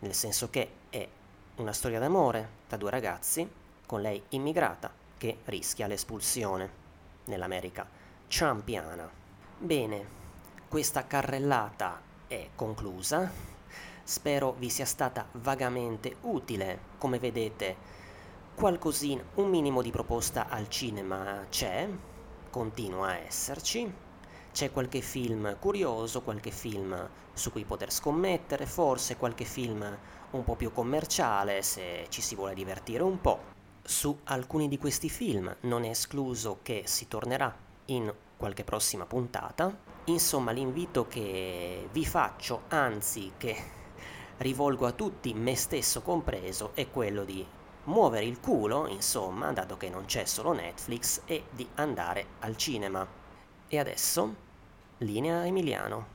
nel 0.00 0.14
senso 0.14 0.50
che 0.50 0.70
è 0.90 1.08
una 1.56 1.72
storia 1.72 1.98
d'amore 1.98 2.48
tra 2.66 2.76
due 2.76 2.90
ragazzi, 2.90 3.48
con 3.86 4.02
lei 4.02 4.22
immigrata, 4.30 4.92
che 5.16 5.38
rischia 5.44 5.86
l'espulsione 5.86 6.82
nell'America 7.26 7.86
trumpiana. 8.28 9.08
Bene, 9.58 10.06
questa 10.68 11.06
carrellata 11.06 12.00
è 12.26 12.48
conclusa. 12.54 13.53
Spero 14.06 14.54
vi 14.58 14.68
sia 14.68 14.84
stata 14.84 15.26
vagamente 15.32 16.16
utile. 16.22 16.78
Come 16.98 17.18
vedete, 17.18 17.74
qualcosina, 18.54 19.24
un 19.36 19.48
minimo 19.48 19.80
di 19.80 19.90
proposta 19.90 20.48
al 20.50 20.68
cinema 20.68 21.46
c'è, 21.48 21.88
continua 22.50 23.08
a 23.08 23.16
esserci. 23.16 23.90
C'è 24.52 24.70
qualche 24.70 25.00
film 25.00 25.56
curioso, 25.58 26.20
qualche 26.20 26.50
film 26.50 27.08
su 27.32 27.50
cui 27.50 27.64
poter 27.64 27.90
scommettere, 27.90 28.66
forse 28.66 29.16
qualche 29.16 29.44
film 29.44 29.98
un 30.32 30.44
po' 30.44 30.54
più 30.54 30.70
commerciale 30.70 31.62
se 31.62 32.04
ci 32.10 32.20
si 32.20 32.34
vuole 32.34 32.52
divertire 32.52 33.02
un 33.02 33.18
po'. 33.22 33.52
Su 33.82 34.18
alcuni 34.24 34.68
di 34.68 34.76
questi 34.76 35.08
film 35.08 35.56
non 35.60 35.82
è 35.84 35.88
escluso 35.88 36.58
che 36.60 36.82
si 36.84 37.08
tornerà 37.08 37.56
in 37.86 38.14
qualche 38.36 38.64
prossima 38.64 39.06
puntata. 39.06 39.74
Insomma, 40.04 40.52
l'invito 40.52 41.08
che 41.08 41.88
vi 41.90 42.04
faccio, 42.04 42.64
anzi 42.68 43.32
che 43.38 43.82
rivolgo 44.38 44.86
a 44.86 44.92
tutti, 44.92 45.34
me 45.34 45.56
stesso 45.56 46.02
compreso, 46.02 46.70
è 46.74 46.90
quello 46.90 47.24
di 47.24 47.44
muovere 47.84 48.24
il 48.24 48.40
culo, 48.40 48.86
insomma, 48.86 49.52
dato 49.52 49.76
che 49.76 49.88
non 49.88 50.04
c'è 50.06 50.24
solo 50.24 50.52
Netflix, 50.52 51.22
e 51.26 51.44
di 51.50 51.66
andare 51.74 52.26
al 52.40 52.56
cinema. 52.56 53.06
E 53.68 53.78
adesso, 53.78 54.34
linea 54.98 55.44
Emiliano. 55.46 56.12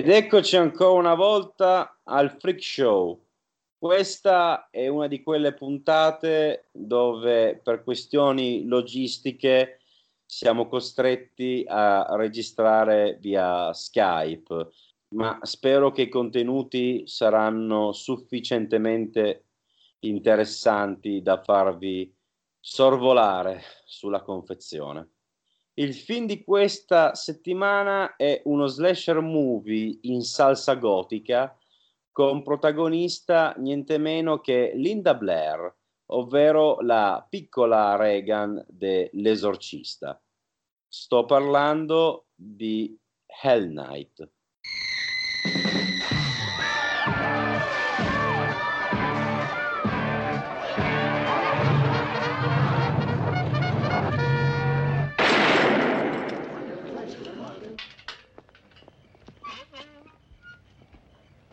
Ed 0.00 0.08
eccoci 0.08 0.56
ancora 0.56 0.98
una 0.98 1.14
volta 1.14 2.00
al 2.04 2.30
Freak 2.38 2.62
Show. 2.62 3.22
Questa 3.76 4.70
è 4.70 4.88
una 4.88 5.08
di 5.08 5.22
quelle 5.22 5.52
puntate 5.52 6.70
dove 6.72 7.60
per 7.62 7.84
questioni 7.84 8.64
logistiche 8.66 9.80
siamo 10.24 10.68
costretti 10.68 11.66
a 11.68 12.16
registrare 12.16 13.18
via 13.20 13.74
Skype, 13.74 14.68
ma 15.16 15.38
spero 15.42 15.92
che 15.92 16.00
i 16.00 16.08
contenuti 16.08 17.06
saranno 17.06 17.92
sufficientemente 17.92 19.48
interessanti 19.98 21.20
da 21.20 21.42
farvi 21.42 22.10
sorvolare 22.58 23.60
sulla 23.84 24.22
confezione. 24.22 25.10
Il 25.80 25.94
film 25.94 26.26
di 26.26 26.44
questa 26.44 27.14
settimana 27.14 28.14
è 28.16 28.42
uno 28.44 28.66
slasher 28.66 29.20
movie 29.20 29.96
in 30.02 30.20
salsa 30.20 30.74
gotica 30.74 31.56
con 32.12 32.42
protagonista 32.42 33.54
niente 33.56 33.96
meno 33.96 34.40
che 34.40 34.72
Linda 34.74 35.14
Blair, 35.14 35.74
ovvero 36.10 36.80
la 36.80 37.26
piccola 37.26 37.96
Reagan 37.96 38.62
dell'esorcista. 38.68 40.22
Sto 40.86 41.24
parlando 41.24 42.26
di 42.34 42.94
Hell 43.42 43.72
Night. 43.72 44.30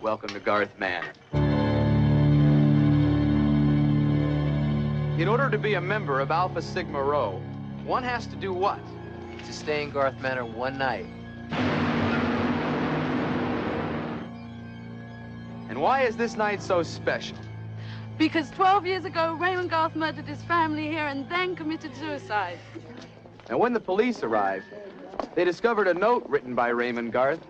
Welcome 0.07 0.29
to 0.29 0.39
Garth 0.39 0.71
Manor. 0.79 1.11
In 5.21 5.27
order 5.27 5.49
to 5.49 5.57
be 5.57 5.73
a 5.73 5.81
member 5.81 6.21
of 6.21 6.31
Alpha 6.31 6.61
Sigma 6.61 7.03
Rho, 7.03 7.41
one 7.83 8.03
has 8.03 8.25
to 8.27 8.37
do 8.37 8.53
what? 8.53 8.79
To 9.45 9.51
stay 9.51 9.83
in 9.83 9.89
Garth 9.89 10.17
Manor 10.21 10.45
one 10.45 10.77
night. 10.77 11.07
And 15.67 15.81
why 15.81 16.03
is 16.03 16.15
this 16.15 16.37
night 16.37 16.61
so 16.61 16.83
special? 16.83 17.35
Because 18.17 18.49
12 18.51 18.85
years 18.85 19.03
ago, 19.03 19.33
Raymond 19.33 19.71
Garth 19.71 19.93
murdered 19.93 20.25
his 20.25 20.41
family 20.43 20.87
here 20.87 21.07
and 21.07 21.29
then 21.29 21.53
committed 21.53 21.93
suicide. 21.97 22.59
And 23.49 23.59
when 23.59 23.73
the 23.73 23.81
police 23.81 24.23
arrived, 24.23 24.67
they 25.35 25.43
discovered 25.43 25.89
a 25.89 25.93
note 25.93 26.25
written 26.29 26.55
by 26.55 26.69
Raymond 26.69 27.11
Garth 27.11 27.41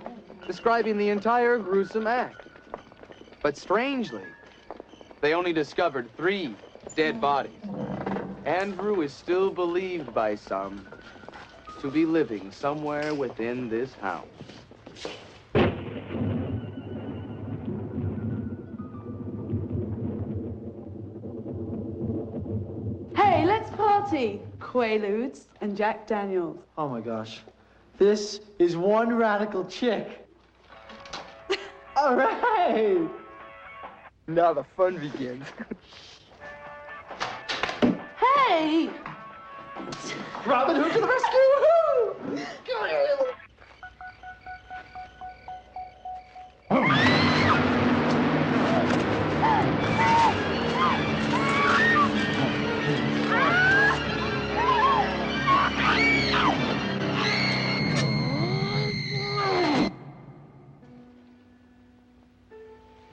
describing 0.47 0.97
the 0.97 1.09
entire 1.09 1.59
gruesome 1.59 2.07
act. 2.07 2.46
But 3.43 3.55
strangely, 3.57 4.25
they 5.21 5.33
only 5.33 5.53
discovered 5.53 6.09
three 6.17 6.55
dead 6.95 7.21
bodies. 7.21 7.53
Andrew 8.45 9.01
is 9.01 9.13
still 9.13 9.49
believed 9.49 10.13
by 10.13 10.35
some 10.35 10.87
to 11.81 11.91
be 11.91 12.05
living 12.05 12.51
somewhere 12.51 13.13
within 13.13 13.69
this 13.69 13.93
house. 13.95 14.25
Hey, 23.15 23.45
let's 23.45 23.69
party! 23.71 24.41
Quaaludes 24.59 25.45
and 25.61 25.77
Jack 25.77 26.07
Daniels. 26.07 26.57
Oh 26.77 26.87
my 26.89 27.01
gosh. 27.01 27.41
This 27.97 28.41
is 28.59 28.75
one 28.77 29.13
radical 29.13 29.65
chick. 29.65 30.27
All 31.95 32.15
right. 32.15 33.09
Now 34.29 34.51
the 34.51 34.65
fun 34.75 34.97
begins. 34.97 35.45
Hey! 38.19 38.89
Robin 40.45 40.75
Hood 40.75 40.91
to 40.91 40.99
the 40.99 41.07
rescue! 41.07 41.39
Woohoo! 41.55 42.45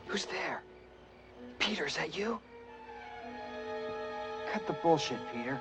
Who's 0.09 0.27
there? 0.27 0.63
Peter, 1.65 1.87
is 1.87 1.97
that 1.97 2.15
you? 2.15 2.39
Cut 4.53 4.67
the 4.67 4.75
bullshit, 4.75 5.17
Peter. 5.33 5.59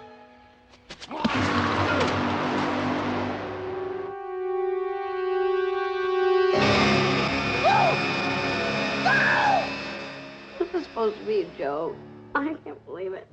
This 10.59 10.73
is 10.73 10.83
supposed 10.83 11.17
to 11.19 11.23
be 11.25 11.41
a 11.43 11.45
joke. 11.57 11.95
I 12.35 12.53
can't 12.65 12.85
believe 12.85 13.13
it. 13.13 13.25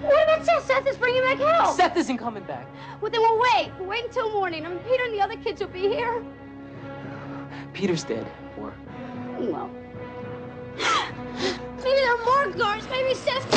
What 0.00 0.24
about 0.24 0.44
Seth? 0.44 0.66
Seth 0.66 0.86
is 0.88 0.96
bringing 0.96 1.22
back 1.22 1.38
help. 1.38 1.76
Seth 1.76 1.96
isn't 1.96 2.18
coming 2.18 2.42
back. 2.42 2.66
Well, 3.00 3.12
then 3.12 3.20
we'll 3.20 3.40
wait. 3.54 3.70
We'll 3.78 3.88
wait 3.88 4.06
until 4.06 4.32
morning. 4.32 4.66
I 4.66 4.70
mean, 4.70 4.80
Peter 4.80 5.04
and 5.04 5.14
the 5.14 5.20
other 5.20 5.36
kids 5.36 5.60
will 5.60 5.68
be 5.68 5.82
here. 5.82 6.24
Peter's 7.72 8.02
dead. 8.02 8.26
Or 8.58 8.74
Well. 9.38 9.70
Are 12.12 12.18
more 12.18 12.52
guards. 12.58 12.86
Maybe 12.90 13.14
Seth. 13.14 13.48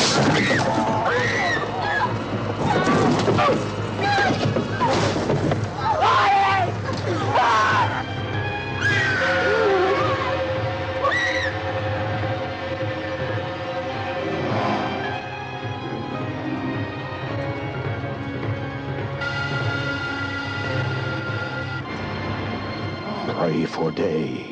Pray 23.35 23.65
for 23.65 23.91
day, 23.91 24.44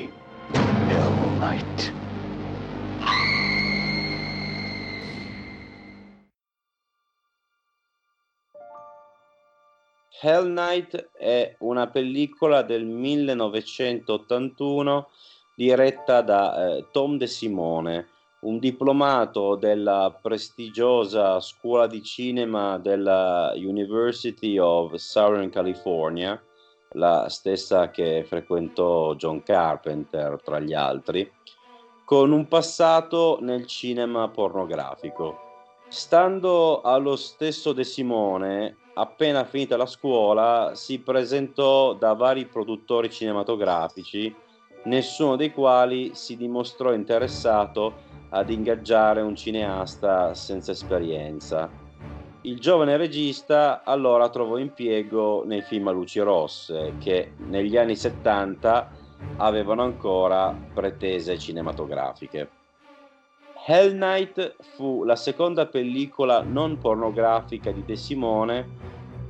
Hell 10.25 10.53
Night 10.53 11.09
è 11.17 11.53
una 11.59 11.87
pellicola 11.87 12.61
del 12.61 12.85
1981 12.85 15.09
diretta 15.53 16.21
da 16.21 16.77
eh, 16.77 16.85
Tom 16.93 17.17
De 17.17 17.27
Simone, 17.27 18.07
un 18.43 18.57
diplomato 18.57 19.55
della 19.55 20.17
prestigiosa 20.21 21.41
scuola 21.41 21.87
di 21.87 22.01
cinema 22.01 22.77
della 22.77 23.51
University 23.57 24.57
of 24.57 24.93
Southern 24.93 25.49
California, 25.49 26.41
la 26.91 27.27
stessa 27.27 27.89
che 27.89 28.23
frequentò 28.25 29.15
John 29.15 29.43
Carpenter 29.43 30.39
tra 30.41 30.61
gli 30.61 30.73
altri, 30.73 31.29
con 32.05 32.31
un 32.31 32.47
passato 32.47 33.39
nel 33.41 33.67
cinema 33.67 34.29
pornografico. 34.29 35.42
Stando 35.93 36.81
allo 36.81 37.15
stesso 37.15 37.71
De 37.71 37.83
Simone, 37.83 38.77
appena 38.95 39.43
finita 39.43 39.77
la 39.77 39.85
scuola 39.85 40.71
si 40.73 40.97
presentò 40.97 41.93
da 41.93 42.13
vari 42.13 42.47
produttori 42.47 43.11
cinematografici 43.11 44.35
nessuno 44.85 45.35
dei 45.35 45.51
quali 45.51 46.15
si 46.15 46.35
dimostrò 46.35 46.93
interessato 46.93 47.93
ad 48.29 48.49
ingaggiare 48.49 49.21
un 49.21 49.35
cineasta 49.35 50.33
senza 50.33 50.71
esperienza. 50.71 51.69
Il 52.41 52.59
giovane 52.59 52.97
regista 52.97 53.83
allora 53.83 54.29
trovò 54.29 54.57
impiego 54.57 55.43
nei 55.45 55.61
film 55.61 55.89
a 55.89 55.91
luci 55.91 56.19
rosse 56.21 56.95
che 56.97 57.33
negli 57.37 57.77
anni 57.77 57.95
70 57.95 58.89
avevano 59.37 59.83
ancora 59.83 60.57
pretese 60.73 61.37
cinematografiche. 61.37 62.61
Hell 63.65 63.95
Night 63.95 64.57
fu 64.75 65.05
la 65.05 65.15
seconda 65.15 65.67
pellicola 65.67 66.41
non 66.41 66.79
pornografica 66.79 67.71
di 67.71 67.85
De 67.85 67.95
Simone 67.95 68.67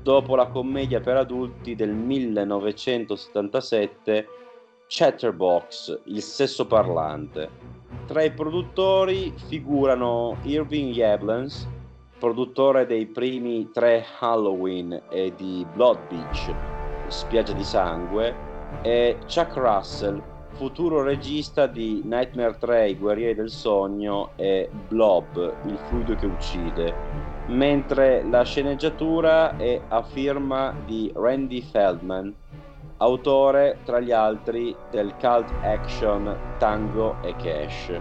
dopo 0.01 0.35
la 0.35 0.47
commedia 0.47 0.99
per 0.99 1.17
adulti 1.17 1.75
del 1.75 1.93
1977 1.93 4.27
Chatterbox, 4.87 5.99
il 6.05 6.23
sesso 6.23 6.65
parlante, 6.65 7.47
tra 8.07 8.23
i 8.23 8.31
produttori 8.31 9.31
figurano 9.47 10.37
Irving 10.41 10.91
Yablans, 10.91 11.69
produttore 12.17 12.87
dei 12.87 13.05
primi 13.05 13.69
tre 13.71 14.03
Halloween 14.19 14.99
e 15.11 15.31
di 15.35 15.63
Blood 15.75 15.99
Beach, 16.09 16.51
Spiaggia 17.05 17.53
di 17.53 17.63
Sangue, 17.63 18.33
e 18.81 19.15
Chuck 19.27 19.55
Russell, 19.57 20.32
futuro 20.53 21.01
regista 21.01 21.67
di 21.67 22.01
Nightmare 22.03 22.57
3, 22.57 22.89
I 22.89 22.97
Guerrieri 22.97 23.35
del 23.35 23.49
Sogno 23.49 24.29
e 24.35 24.69
Blob, 24.87 25.53
il 25.65 25.77
fluido 25.85 26.15
che 26.15 26.25
uccide, 26.25 26.93
mentre 27.47 28.23
la 28.29 28.43
sceneggiatura 28.43 29.57
è 29.57 29.81
a 29.87 30.01
firma 30.03 30.73
di 30.85 31.11
Randy 31.13 31.61
Feldman, 31.61 32.33
autore 32.97 33.79
tra 33.83 33.99
gli 33.99 34.11
altri 34.11 34.75
del 34.89 35.13
cult 35.19 35.51
action 35.61 36.35
Tango 36.57 37.15
e 37.21 37.35
Cash. 37.35 37.99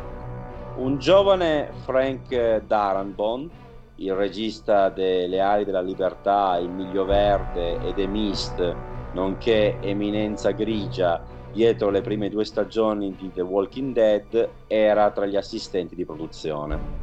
Un 0.76 0.98
giovane 0.98 1.70
Frank 1.84 2.62
Darabont, 2.66 3.50
il 3.96 4.14
regista 4.14 4.88
delle 4.88 5.40
Ali 5.40 5.64
della 5.64 5.80
Libertà, 5.80 6.56
Il 6.58 6.70
Miglio 6.70 7.04
Verde 7.04 7.78
e 7.80 7.92
The 7.94 8.06
Mist, 8.06 8.74
nonché 9.12 9.78
Eminenza 9.80 10.50
Grigia 10.52 11.20
dietro 11.52 11.90
le 11.90 12.00
prime 12.00 12.28
due 12.28 12.44
stagioni 12.44 13.14
di 13.16 13.30
The 13.30 13.42
Walking 13.42 13.92
Dead, 13.92 14.48
era 14.66 15.10
tra 15.10 15.26
gli 15.26 15.36
assistenti 15.36 15.94
di 15.94 16.04
produzione. 16.04 17.00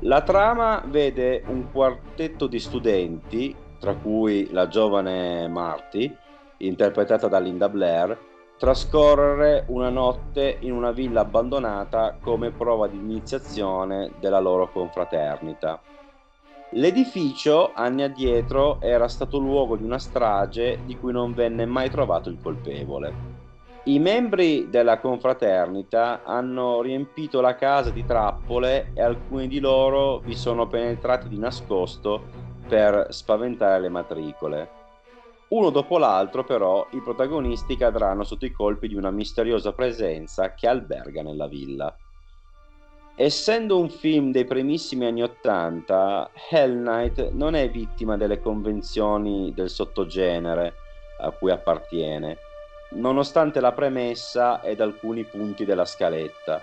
La 0.00 0.20
trama 0.22 0.82
vede 0.86 1.44
un 1.46 1.70
quartetto 1.70 2.46
di 2.46 2.58
studenti, 2.58 3.54
tra 3.78 3.94
cui 3.94 4.50
la 4.52 4.68
giovane 4.68 5.48
Marty, 5.48 6.14
interpretata 6.58 7.28
da 7.28 7.38
Linda 7.38 7.68
Blair, 7.68 8.18
trascorrere 8.58 9.64
una 9.68 9.90
notte 9.90 10.56
in 10.60 10.72
una 10.72 10.90
villa 10.90 11.20
abbandonata 11.20 12.16
come 12.20 12.50
prova 12.50 12.88
di 12.88 12.96
iniziazione 12.96 14.12
della 14.18 14.40
loro 14.40 14.70
confraternita. 14.70 15.80
L'edificio, 16.70 17.72
anni 17.74 18.02
addietro, 18.02 18.80
era 18.80 19.08
stato 19.08 19.38
luogo 19.38 19.76
di 19.76 19.84
una 19.84 19.98
strage 19.98 20.80
di 20.84 20.96
cui 20.96 21.12
non 21.12 21.32
venne 21.32 21.64
mai 21.64 21.90
trovato 21.90 22.28
il 22.28 22.38
colpevole. 22.42 23.35
I 23.88 24.00
membri 24.00 24.68
della 24.68 24.98
confraternita 24.98 26.24
hanno 26.24 26.80
riempito 26.80 27.40
la 27.40 27.54
casa 27.54 27.90
di 27.90 28.04
trappole 28.04 28.90
e 28.94 29.00
alcuni 29.00 29.46
di 29.46 29.60
loro 29.60 30.18
vi 30.24 30.34
sono 30.34 30.66
penetrati 30.66 31.28
di 31.28 31.38
nascosto 31.38 32.24
per 32.66 33.06
spaventare 33.10 33.82
le 33.82 33.88
matricole. 33.88 34.70
Uno 35.50 35.70
dopo 35.70 35.98
l'altro, 35.98 36.42
però, 36.42 36.84
i 36.90 37.00
protagonisti 37.00 37.76
cadranno 37.76 38.24
sotto 38.24 38.44
i 38.44 38.50
colpi 38.50 38.88
di 38.88 38.96
una 38.96 39.12
misteriosa 39.12 39.72
presenza 39.72 40.52
che 40.54 40.66
alberga 40.66 41.22
nella 41.22 41.46
villa. 41.46 41.96
Essendo 43.14 43.78
un 43.78 43.88
film 43.88 44.32
dei 44.32 44.46
primissimi 44.46 45.06
anni 45.06 45.22
Ottanta, 45.22 46.28
Hell 46.50 46.76
Knight 46.76 47.30
non 47.30 47.54
è 47.54 47.70
vittima 47.70 48.16
delle 48.16 48.40
convenzioni 48.40 49.52
del 49.54 49.70
sottogenere 49.70 50.74
a 51.20 51.30
cui 51.30 51.52
appartiene, 51.52 52.36
nonostante 52.90 53.60
la 53.60 53.72
premessa 53.72 54.62
ed 54.62 54.80
alcuni 54.80 55.24
punti 55.24 55.64
della 55.64 55.84
scaletta. 55.84 56.60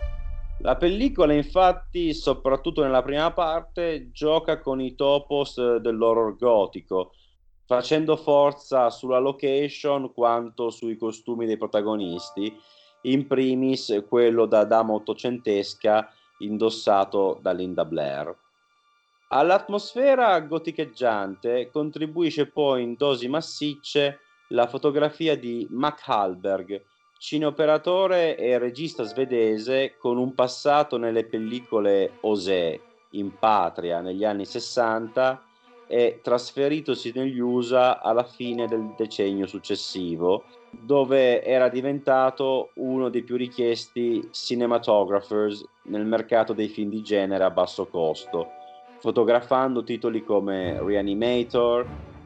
La 0.60 0.76
pellicola, 0.78 1.34
infatti, 1.34 2.14
soprattutto 2.14 2.84
nella 2.84 3.02
prima 3.02 3.32
parte, 3.32 4.12
gioca 4.12 4.60
con 4.60 4.80
i 4.80 4.96
topos 4.96 5.78
dell'horror 5.78 6.38
gotico, 6.38 7.12
facendo 7.66 8.16
forza 8.16 8.90
sulla 8.90 9.20
location 9.20 10.14
quanto 10.14 10.70
sui 10.70 10.96
costumi 10.98 11.46
dei 11.46 11.58
protagonisti, 11.58 12.56
in 13.04 13.28
primis 13.28 14.06
quello 14.08 14.46
da 14.46 14.64
dama 14.64 14.94
ottocentesca 14.94 16.10
indossato 16.40 17.40
da 17.42 17.52
Linda 17.52 17.84
Blair. 17.84 18.34
All'atmosfera 19.30 20.40
goticheggiante 20.42 21.70
contribuisce 21.72 22.46
poi 22.46 22.84
in 22.84 22.96
dosi 22.96 23.28
massicce 23.28 24.20
la 24.50 24.68
fotografia 24.68 25.38
di 25.38 25.68
Mac 25.70 26.02
Hallberg, 26.06 26.84
cineoperatore 27.18 28.38
e 28.38 28.58
regista 28.58 29.04
svedese 29.04 29.96
con 29.98 30.18
un 30.18 30.34
passato 30.34 30.98
nelle 30.98 31.24
pellicole 31.24 32.18
Osè 32.22 32.80
in 33.12 33.38
patria 33.38 34.02
negli 34.02 34.26
anni 34.26 34.46
60 34.46 35.42
e 35.88 36.20
trasferitosi 36.22 37.12
negli 37.14 37.40
USA 37.40 38.02
alla 38.02 38.24
fine 38.24 38.68
del 38.68 38.94
decennio 38.98 39.46
successivo, 39.48 40.44
dove 40.72 41.44
era 41.44 41.70
diventato 41.70 42.72
uno 42.76 43.10
dei 43.10 43.22
più 43.22 43.38
richiesti 43.38 44.28
cinematographers 44.32 45.64
nel 45.84 46.06
mercato 46.06 46.54
dei 46.54 46.68
film 46.68 46.90
di 46.90 47.04
genere 47.04 47.44
a 47.44 47.52
basso 47.52 47.86
costo, 47.86 48.50
fotografando 49.00 49.84
titoli 49.84 50.24
come 50.24 50.82
Reanimator, 50.82 51.86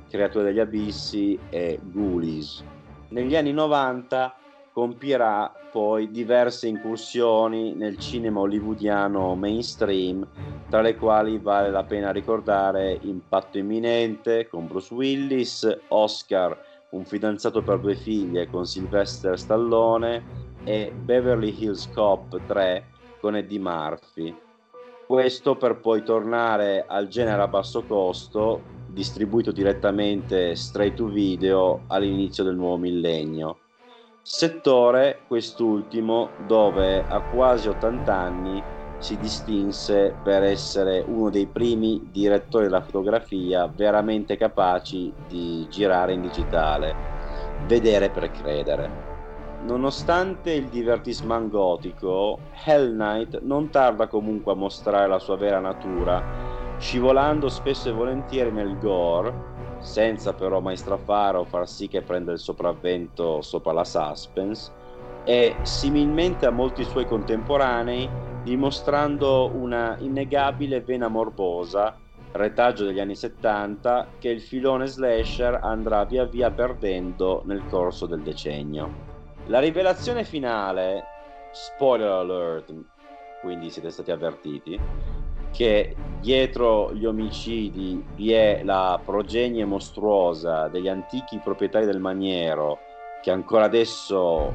Creature 0.10 0.45
degli 0.45 0.60
Abissi 0.60 1.39
e 1.49 1.80
Ghoulies. 1.82 2.64
Negli 3.10 3.36
anni 3.36 3.53
90 3.53 4.36
compirà 4.74 5.51
poi 5.72 6.12
diverse 6.12 6.68
incursioni 6.68 7.74
nel 7.74 7.97
cinema 7.97 8.41
hollywoodiano 8.41 9.36
mainstream, 9.36 10.28
tra 10.70 10.82
le 10.82 10.95
quali 10.95 11.38
vale 11.38 11.70
la 11.70 11.84
pena 11.84 12.12
ricordare 12.12 12.97
Impatto 13.01 13.58
imminente 13.58 14.47
con 14.47 14.68
Bruce 14.68 14.93
Willis, 14.93 15.80
Oscar, 15.89 16.58
un 16.89 17.05
fidanzato 17.05 17.62
per 17.62 17.80
due 17.80 17.95
figlie 17.95 18.49
con 18.49 18.66
Sylvester 18.66 19.38
Stallone 19.38 20.24
e 20.64 20.93
Beverly 21.03 21.55
Hills 21.58 21.89
Cop 21.93 22.39
3 22.45 22.84
con 23.20 23.36
Eddie 23.36 23.60
Murphy. 23.60 24.36
Questo 25.05 25.55
per 25.55 25.80
poi 25.80 26.03
tornare 26.03 26.86
al 26.86 27.08
genere 27.08 27.41
a 27.41 27.47
basso 27.47 27.84
costo, 27.84 28.62
distribuito 28.97 29.51
direttamente 29.51 30.55
straight 30.55 30.95
to 30.95 31.05
video 31.05 31.83
all'inizio 31.87 32.43
del 32.43 32.55
nuovo 32.55 32.77
millennio 32.77 33.59
settore 34.29 35.19
quest'ultimo 35.25 36.31
dove 36.47 37.01
a 37.07 37.21
quasi 37.21 37.69
80 37.69 38.13
anni 38.13 38.61
si 38.97 39.17
distinse 39.17 40.13
per 40.21 40.43
essere 40.43 41.01
uno 41.07 41.29
dei 41.29 41.45
primi 41.45 42.09
direttori 42.11 42.65
della 42.65 42.81
fotografia 42.81 43.67
veramente 43.67 44.35
capaci 44.35 45.13
di 45.29 45.65
girare 45.69 46.11
in 46.11 46.21
digitale, 46.21 46.93
vedere 47.67 48.09
per 48.09 48.29
credere. 48.31 49.05
Nonostante 49.63 50.51
il 50.51 50.65
divertissement 50.65 51.49
gotico, 51.49 52.39
Hell 52.65 52.95
Knight 52.95 53.39
non 53.43 53.69
tarda 53.69 54.07
comunque 54.07 54.51
a 54.51 54.55
mostrare 54.55 55.07
la 55.07 55.19
sua 55.19 55.37
vera 55.37 55.59
natura, 55.59 56.21
scivolando 56.78 57.49
spesso 57.49 57.89
e 57.89 57.93
volentieri 57.93 58.51
nel 58.51 58.78
gore 58.78 59.55
senza 59.80 60.34
però 60.34 60.59
mai 60.59 60.75
strafare 60.75 61.38
o 61.38 61.45
far 61.45 61.67
sì 61.67 61.88
che 61.88 62.01
prenda 62.01 62.32
il 62.32 62.39
sopravvento 62.39 63.41
sopra 63.41 63.71
la 63.71 63.84
suspense, 63.84 64.71
e 65.23 65.59
similmente 65.63 66.45
a 66.45 66.51
molti 66.51 66.84
suoi 66.84 67.05
contemporanei, 67.05 68.09
dimostrando 68.43 69.51
una 69.55 69.95
innegabile 69.99 70.82
vena 70.82 71.07
morbosa, 71.07 71.97
retaggio 72.32 72.86
degli 72.86 72.99
anni 72.99 73.15
70, 73.15 74.15
che 74.19 74.30
il 74.30 74.41
filone 74.41 74.88
slasher 74.88 75.59
andrà 75.61 76.05
via 76.05 76.25
via 76.25 76.51
perdendo 76.51 77.43
nel 77.45 77.65
corso 77.65 78.05
del 78.05 78.21
decennio. 78.21 78.89
La 79.47 79.59
rivelazione 79.59 80.23
finale, 80.23 81.03
spoiler 81.51 82.09
alert, 82.09 82.73
quindi 83.41 83.69
siete 83.69 83.89
stati 83.89 84.11
avvertiti, 84.11 84.80
che 85.51 85.95
dietro 86.19 86.93
gli 86.93 87.05
omicidi 87.05 88.03
vi 88.15 88.31
è 88.31 88.61
la 88.63 88.99
progenie 89.03 89.65
mostruosa 89.65 90.67
degli 90.67 90.87
antichi 90.87 91.39
proprietari 91.43 91.85
del 91.85 91.99
maniero 91.99 92.79
che 93.21 93.31
ancora 93.31 93.65
adesso 93.65 94.53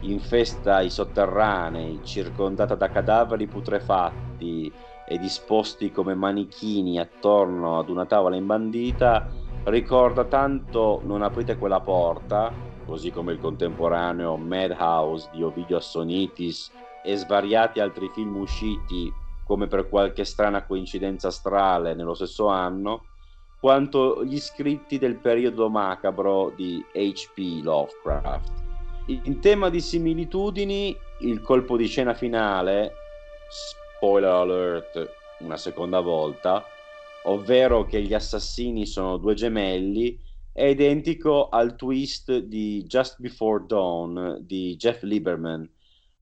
infesta 0.00 0.80
i 0.80 0.90
sotterranei, 0.90 2.00
circondata 2.02 2.74
da 2.74 2.88
cadaveri 2.88 3.46
putrefatti 3.46 4.72
e 5.06 5.18
disposti 5.18 5.90
come 5.90 6.14
manichini 6.14 6.98
attorno 6.98 7.78
ad 7.78 7.88
una 7.88 8.06
tavola 8.06 8.36
imbandita, 8.36 9.26
ricorda 9.64 10.24
tanto 10.24 11.00
Non 11.04 11.22
aprite 11.22 11.56
quella 11.56 11.80
porta 11.80 12.52
così 12.88 13.10
come 13.10 13.32
il 13.32 13.38
contemporaneo 13.38 14.36
Madhouse 14.36 15.28
di 15.32 15.42
Ovidio 15.42 15.76
Assonitis 15.76 16.72
e 17.04 17.16
svariati 17.16 17.80
altri 17.80 18.10
film 18.14 18.36
usciti, 18.36 19.12
come 19.48 19.66
per 19.66 19.88
qualche 19.88 20.26
strana 20.26 20.66
coincidenza 20.66 21.28
astrale, 21.28 21.94
nello 21.94 22.12
stesso 22.12 22.48
anno, 22.48 23.06
quanto 23.58 24.22
gli 24.22 24.38
scritti 24.38 24.98
del 24.98 25.16
periodo 25.16 25.70
macabro 25.70 26.52
di 26.54 26.84
H.P. 26.92 27.62
Lovecraft. 27.62 28.52
In 29.06 29.40
tema 29.40 29.70
di 29.70 29.80
similitudini, 29.80 30.94
il 31.20 31.40
colpo 31.40 31.78
di 31.78 31.86
scena 31.86 32.12
finale, 32.12 32.92
spoiler 33.48 34.30
alert 34.30 35.10
una 35.38 35.56
seconda 35.56 36.00
volta, 36.00 36.62
ovvero 37.24 37.86
che 37.86 38.02
gli 38.02 38.12
assassini 38.12 38.84
sono 38.84 39.16
due 39.16 39.32
gemelli, 39.32 40.20
è 40.52 40.64
identico 40.64 41.48
al 41.48 41.74
twist 41.74 42.36
di 42.36 42.84
Just 42.84 43.18
Before 43.18 43.64
Dawn 43.66 44.40
di 44.42 44.76
Jeff 44.76 45.02
Lieberman, 45.04 45.66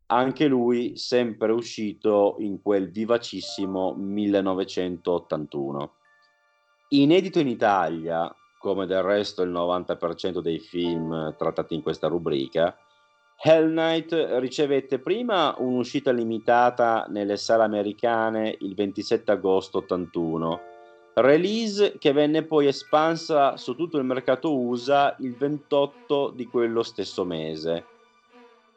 anche 0.07 0.47
lui 0.47 0.97
sempre 0.97 1.53
uscito 1.53 2.37
in 2.39 2.63
quel 2.63 2.91
vivacissimo 2.91 3.95
1981. 3.95 5.93
Inedito 6.91 7.41
in 7.41 7.49
Italia, 7.49 8.33
come 8.59 8.87
del 8.87 9.03
resto 9.03 9.43
il 9.43 9.51
90% 9.51 10.39
dei 10.41 10.61
film 10.61 11.35
trattati 11.37 11.75
in 11.75 11.83
questa 11.83 12.07
rubrica, 12.09 12.77
Hell 13.39 13.71
Knight 13.71 14.13
ricevette 14.39 14.99
prima 14.99 15.55
un'uscita 15.59 16.11
limitata 16.11 17.07
nelle 17.09 17.37
sale 17.37 17.65
americane 17.65 18.57
il 18.61 18.75
27 18.75 19.31
agosto 19.33 19.79
81, 19.79 20.61
release 21.15 21.99
che 21.99 22.13
venne 22.13 22.45
poi 22.45 22.67
espansa 22.67 23.57
su 23.57 23.75
tutto 23.75 23.99
il 23.99 24.05
mercato 24.05 24.57
USA 24.57 25.15
il 25.19 25.37
28 25.37 26.31
di 26.35 26.47
quello 26.47 26.83
stesso 26.83 27.25
mese. 27.25 27.96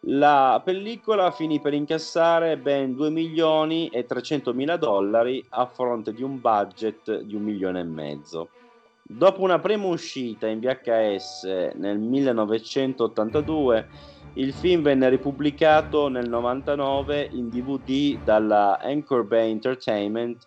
La 0.04 0.62
pellicola 0.64 1.30
finì 1.32 1.60
per 1.60 1.74
incassare 1.74 2.58
ben 2.58 2.96
2 2.96 3.10
milioni 3.10 3.90
e 3.90 4.06
300 4.06 4.54
mila 4.54 4.78
dollari 4.78 5.46
a 5.50 5.66
fronte 5.66 6.14
di 6.14 6.24
un 6.24 6.40
budget 6.40 7.22
di 7.22 7.36
un 7.36 7.44
milione 7.44 7.82
e 7.82 7.84
mezzo. 7.84 8.48
Dopo 9.02 9.42
una 9.42 9.60
prima 9.60 9.88
uscita 9.88 10.48
in 10.48 10.60
VHS 10.62 11.72
nel 11.76 11.98
1982, 11.98 13.88
il 14.34 14.54
film 14.54 14.84
venne 14.84 15.10
ripubblicato 15.10 16.08
nel 16.08 16.30
99 16.30 17.30
in 17.34 17.50
DVD 17.50 18.24
dalla 18.24 18.80
Anchor 18.80 19.26
Bay 19.26 19.52
Entertainment 19.52 20.46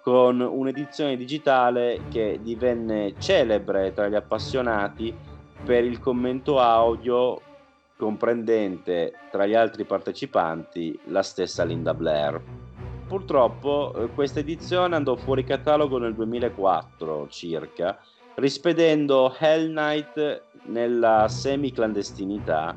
con 0.00 0.40
un'edizione 0.40 1.16
digitale 1.16 2.00
che 2.08 2.38
divenne 2.40 3.14
celebre 3.18 3.92
tra 3.92 4.08
gli 4.08 4.14
appassionati 4.14 5.14
per 5.62 5.84
il 5.84 5.98
commento 5.98 6.58
audio 6.58 7.40
comprendente 8.04 9.14
tra 9.30 9.46
gli 9.46 9.54
altri 9.54 9.84
partecipanti 9.84 10.98
la 11.06 11.22
stessa 11.22 11.64
Linda 11.64 11.94
Blair. 11.94 12.38
Purtroppo 13.08 13.94
eh, 13.94 14.08
questa 14.08 14.40
edizione 14.40 14.94
andò 14.94 15.16
fuori 15.16 15.42
catalogo 15.42 15.96
nel 15.96 16.12
2004 16.12 17.28
circa, 17.30 17.98
rispedendo 18.34 19.34
Hell 19.38 19.70
Knight 19.70 20.42
nella 20.64 21.28
semi-clandestinità 21.28 22.76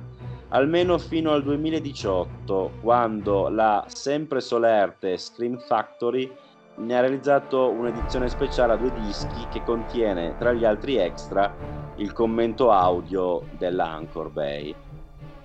almeno 0.50 0.98
fino 0.98 1.32
al 1.32 1.44
2018, 1.44 2.72
quando 2.82 3.50
la 3.50 3.84
sempre 3.88 4.40
solerte 4.40 5.18
Scream 5.18 5.58
Factory 5.60 6.32
ne 6.76 6.98
ha 6.98 7.02
realizzato 7.02 7.70
un'edizione 7.70 8.30
speciale 8.30 8.72
a 8.74 8.78
due 8.78 8.94
dischi 8.94 9.46
che 9.50 9.62
contiene, 9.64 10.36
tra 10.38 10.54
gli 10.54 10.64
altri 10.64 10.96
extra, 10.96 11.54
il 11.98 12.14
commento 12.14 12.72
audio 12.72 13.44
dell'Anchor 13.58 14.30
Bay. 14.30 14.87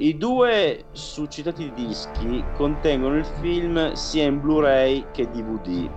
I 0.03 0.16
due 0.16 0.88
succitati 0.90 1.72
dischi 1.72 2.50
contengono 2.53 3.16
il 3.16 3.24
film 3.24 3.92
sia 3.92 4.24
in 4.24 4.40
Blu-ray 4.40 5.11
che 5.12 5.30
DVD. 5.30 5.94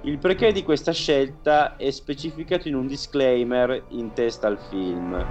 Il 0.00 0.18
perché 0.18 0.50
di 0.50 0.62
questa 0.62 0.92
scelta 0.92 1.76
è 1.76 1.90
specificato 1.90 2.68
in 2.68 2.74
un 2.74 2.86
disclaimer 2.86 3.84
in 3.90 4.14
testa 4.14 4.46
al 4.46 4.58
film, 4.58 5.30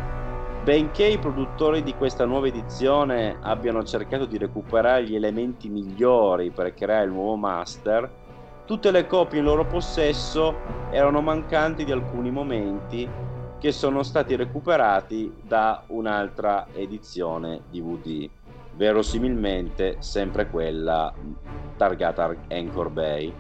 Benché 0.60 1.08
i 1.08 1.20
produttori 1.20 1.82
di 1.84 1.96
questa 1.96 2.26
nuova 2.26 2.48
edizione 2.48 3.38
abbiano 3.42 3.84
cercato 3.84 4.26
di 4.28 4.38
recuperare 4.38 5.06
gli 5.06 5.16
elementi 5.16 5.70
migliori 5.70 6.52
per 6.54 6.74
creare 6.76 7.06
il 7.06 7.12
nuovo 7.12 7.36
master, 7.36 8.16
tutte 8.64 8.92
le 8.92 9.08
copie 9.08 9.40
in 9.40 9.46
loro 9.46 9.66
possesso 9.66 10.68
erano 10.88 11.22
mancanti 11.22 11.84
di 11.84 11.92
alcuni 11.92 12.32
momenti 12.32 13.18
che 13.64 13.72
sono 13.72 14.04
stati 14.04 14.36
recuperati 14.36 15.34
da 15.42 15.86
un'altra 15.88 16.68
edizione 16.74 17.62
DVD, 17.72 18.30
verosimilmente 18.76 19.96
sempre 20.00 20.50
quella 20.50 21.14
targata 21.78 22.36
Anchor 22.50 22.90
Bay. 22.90 23.34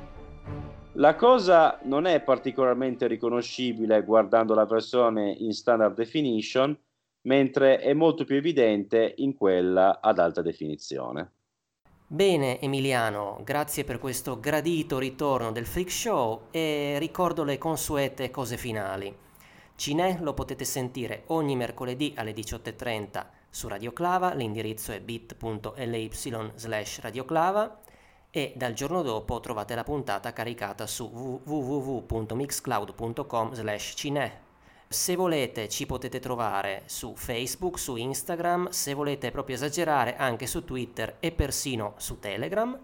La 0.93 1.15
cosa 1.15 1.77
non 1.83 2.05
è 2.05 2.21
particolarmente 2.21 3.05
riconoscibile 3.07 4.01
guardando 4.05 4.53
la 4.53 4.63
versione 4.63 5.29
in 5.29 5.51
standard 5.51 5.93
definition, 5.93 6.73
mentre 7.23 7.79
è 7.79 7.91
molto 7.91 8.23
più 8.23 8.37
evidente 8.37 9.15
in 9.17 9.35
quella 9.35 9.99
ad 9.99 10.19
alta 10.19 10.41
definizione. 10.41 11.31
Bene 12.07 12.61
Emiliano, 12.61 13.41
grazie 13.43 13.83
per 13.83 13.99
questo 13.99 14.39
gradito 14.39 14.99
ritorno 14.99 15.51
del 15.51 15.65
Freak 15.65 15.91
Show 15.91 16.43
e 16.51 16.95
ricordo 16.97 17.43
le 17.43 17.57
consuete 17.57 18.31
cose 18.31 18.55
finali. 18.55 19.23
Cinè 19.75 20.19
lo 20.21 20.33
potete 20.33 20.65
sentire 20.65 21.23
ogni 21.27 21.55
mercoledì 21.55 22.13
alle 22.15 22.33
18.30 22.33 23.25
su 23.49 23.67
Radio 23.67 23.91
Clava, 23.91 24.33
l'indirizzo 24.33 24.91
è 24.91 24.99
bit.ly 24.99 26.09
slash 26.55 27.01
radioclava 27.01 27.79
e 28.29 28.53
dal 28.55 28.73
giorno 28.73 29.01
dopo 29.01 29.39
trovate 29.39 29.75
la 29.75 29.83
puntata 29.83 30.33
caricata 30.33 30.87
su 30.87 31.41
www.mixcloud.com 31.43 33.53
slash 33.53 33.93
cinè. 33.95 34.39
Se 34.87 35.15
volete 35.15 35.69
ci 35.69 35.85
potete 35.85 36.19
trovare 36.19 36.83
su 36.85 37.13
Facebook, 37.15 37.77
su 37.77 37.95
Instagram, 37.95 38.69
se 38.69 38.93
volete 38.93 39.31
proprio 39.31 39.55
esagerare 39.55 40.15
anche 40.17 40.47
su 40.47 40.63
Twitter 40.63 41.17
e 41.19 41.31
persino 41.31 41.93
su 41.97 42.19
Telegram. 42.19 42.79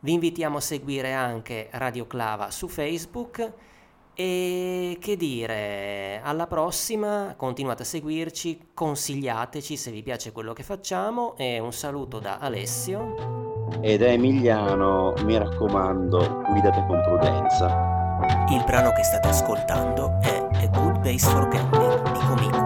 Vi 0.00 0.12
invitiamo 0.12 0.58
a 0.58 0.60
seguire 0.60 1.12
anche 1.12 1.68
Radio 1.72 2.06
Clava 2.06 2.50
su 2.50 2.68
Facebook 2.68 3.52
e 4.18 4.96
che 4.98 5.14
dire, 5.16 6.22
alla 6.24 6.46
prossima, 6.46 7.34
continuate 7.36 7.82
a 7.82 7.84
seguirci, 7.84 8.68
consigliateci 8.72 9.76
se 9.76 9.90
vi 9.90 10.02
piace 10.02 10.32
quello 10.32 10.54
che 10.54 10.62
facciamo 10.62 11.36
e 11.36 11.58
un 11.58 11.72
saluto 11.72 12.18
da 12.18 12.38
Alessio. 12.38 13.68
E 13.82 13.98
da 13.98 14.06
Emiliano, 14.06 15.12
mi 15.22 15.36
raccomando, 15.36 16.44
guidate 16.48 16.82
con 16.86 17.02
prudenza. 17.02 17.66
Il 18.48 18.64
brano 18.64 18.92
che 18.92 19.02
state 19.02 19.28
ascoltando 19.28 20.18
è 20.22 20.48
A 20.50 20.66
Good 20.68 21.00
Base 21.00 21.28
for 21.28 21.48
Camping 21.48 22.12
di 22.12 22.26
Comico. 22.26 22.65